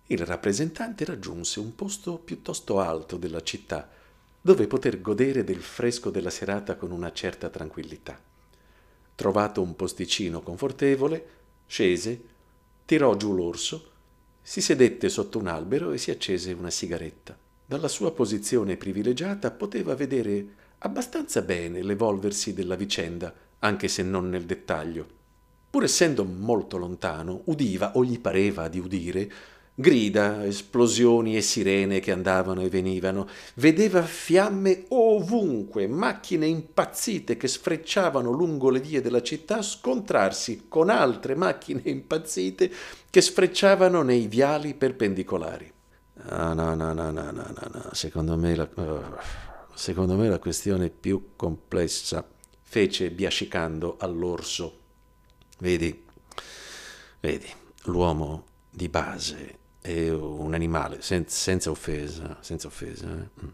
Il 0.08 0.26
rappresentante 0.26 1.06
raggiunse 1.06 1.62
un 1.62 1.74
posto 1.74 2.18
piuttosto 2.18 2.82
alto 2.82 3.16
della 3.16 3.42
città, 3.44 3.90
dove 4.48 4.66
poter 4.66 5.02
godere 5.02 5.44
del 5.44 5.62
fresco 5.62 6.10
della 6.10 6.30
serata 6.30 6.78
con 6.78 6.92
una 6.92 7.12
certa 7.12 7.50
tranquillità. 7.50 8.18
Trovato 9.14 9.62
un 9.62 9.76
posticino 9.76 10.40
confortevole, 10.40 11.28
scese, 11.66 12.22
tirò 12.86 13.18
giù 13.18 13.36
l'orso, 13.36 13.92
si 14.42 14.62
sedette 14.62 15.10
sotto 15.10 15.38
un 15.38 15.48
albero 15.48 15.92
e 15.92 15.98
si 15.98 16.12
accese 16.12 16.54
una 16.54 16.70
sigaretta. 16.70 17.38
Dalla 17.66 17.90
sua 17.90 18.14
posizione 18.14 18.78
privilegiata 18.78 19.52
poteva 19.52 19.96
vedere 19.96 20.48
abbastanza 20.78 21.42
bene 21.42 21.84
l'evolversi 21.84 22.54
della 22.54 22.76
vicenda, 22.76 23.34
anche 23.60 23.90
se 23.90 24.02
non 24.02 24.30
nel 24.30 24.46
dettaglio. 24.46 25.06
Pur 25.70 25.84
essendo 25.84 26.24
molto 26.24 26.78
lontano, 26.78 27.42
udiva 27.48 27.98
o 27.98 28.06
gli 28.06 28.18
pareva 28.18 28.70
di 28.70 28.80
udire 28.80 29.32
grida, 29.80 30.44
esplosioni 30.44 31.38
e 31.38 31.42
sirene 31.42 32.00
che 32.00 32.12
andavano 32.12 32.62
e 32.62 32.70
venivano, 32.70 33.28
vedeva 33.56 34.02
fiamme 34.02 34.86
ovunque, 34.88 35.86
macchine 35.86 36.48
impazzite 36.48 37.38
che 37.38 37.48
sfrecciavano 37.48 38.32
lungo 38.32 38.72
le 38.72 38.80
vie 38.80 39.02
della 39.02 39.22
città 39.22 39.62
scontrarsi 39.62 40.66
con 40.68 40.90
altre 40.90 41.36
macchine 41.36 41.82
impazzite 41.86 42.72
che 43.08 43.22
sfrecciavano 43.22 44.02
nei 44.02 44.26
viali 44.26 44.74
perpendicolari. 44.74 45.72
Ah, 46.30 46.54
no, 46.54 46.74
no, 46.74 46.94
no, 46.94 47.12
no, 47.12 47.30
no, 47.30 47.32
no, 47.32 47.70
no. 47.72 47.90
Secondo, 47.92 48.36
me 48.36 48.56
la, 48.56 48.68
uh, 48.74 49.16
secondo 49.76 50.16
me 50.16 50.28
la 50.28 50.40
questione 50.40 50.90
più 50.90 51.34
complessa, 51.36 52.28
fece 52.64 53.12
biascicando 53.12 53.98
all'orso. 54.00 54.80
Vedi, 55.60 56.04
vedi, 57.20 57.48
l'uomo 57.84 58.46
di 58.72 58.90
base 58.90 59.66
è 59.82 60.10
un 60.10 60.54
animale, 60.54 61.02
sen- 61.02 61.28
senza 61.28 61.70
offesa, 61.70 62.38
senza 62.42 62.68
offesa. 62.68 63.08
Eh? 63.08 63.46
Mm. 63.46 63.50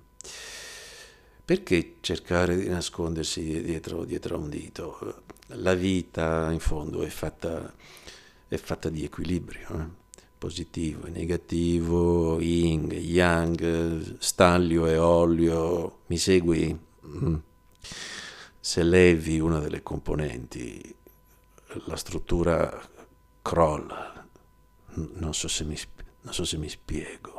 Perché 1.46 1.98
cercare 2.00 2.56
di 2.56 2.70
nascondersi 2.70 3.62
dietro, 3.62 4.06
dietro, 4.06 4.36
a 4.36 4.40
un 4.40 4.50
dito? 4.50 5.24
La 5.48 5.74
vita, 5.74 6.50
in 6.52 6.60
fondo, 6.60 7.04
è 7.04 7.10
fatta, 7.10 7.74
è 8.48 8.56
fatta 8.56 8.90
di 8.90 9.04
equilibrio, 9.04 9.68
eh? 9.70 10.02
positivo 10.38 11.08
e 11.08 11.10
negativo, 11.10 12.40
yin 12.40 12.90
yang, 12.92 14.18
staglio 14.20 14.88
e 14.88 14.98
olio. 14.98 16.00
Mi 16.08 16.18
segui? 16.18 16.78
Mm. 17.06 17.36
Se 18.60 18.84
levi 18.84 19.40
una 19.40 19.60
delle 19.60 19.84
componenti, 19.84 20.96
la 21.86 21.98
struttura 21.98 22.82
crolla. 23.42 24.26
Non 24.96 25.34
so 25.34 25.48
se 25.48 25.66
mi 25.66 25.76
spiego 25.76 25.93
non 26.24 26.34
so 26.34 26.46
se 26.46 26.58
mi 26.58 26.70
spiego. 26.70 27.33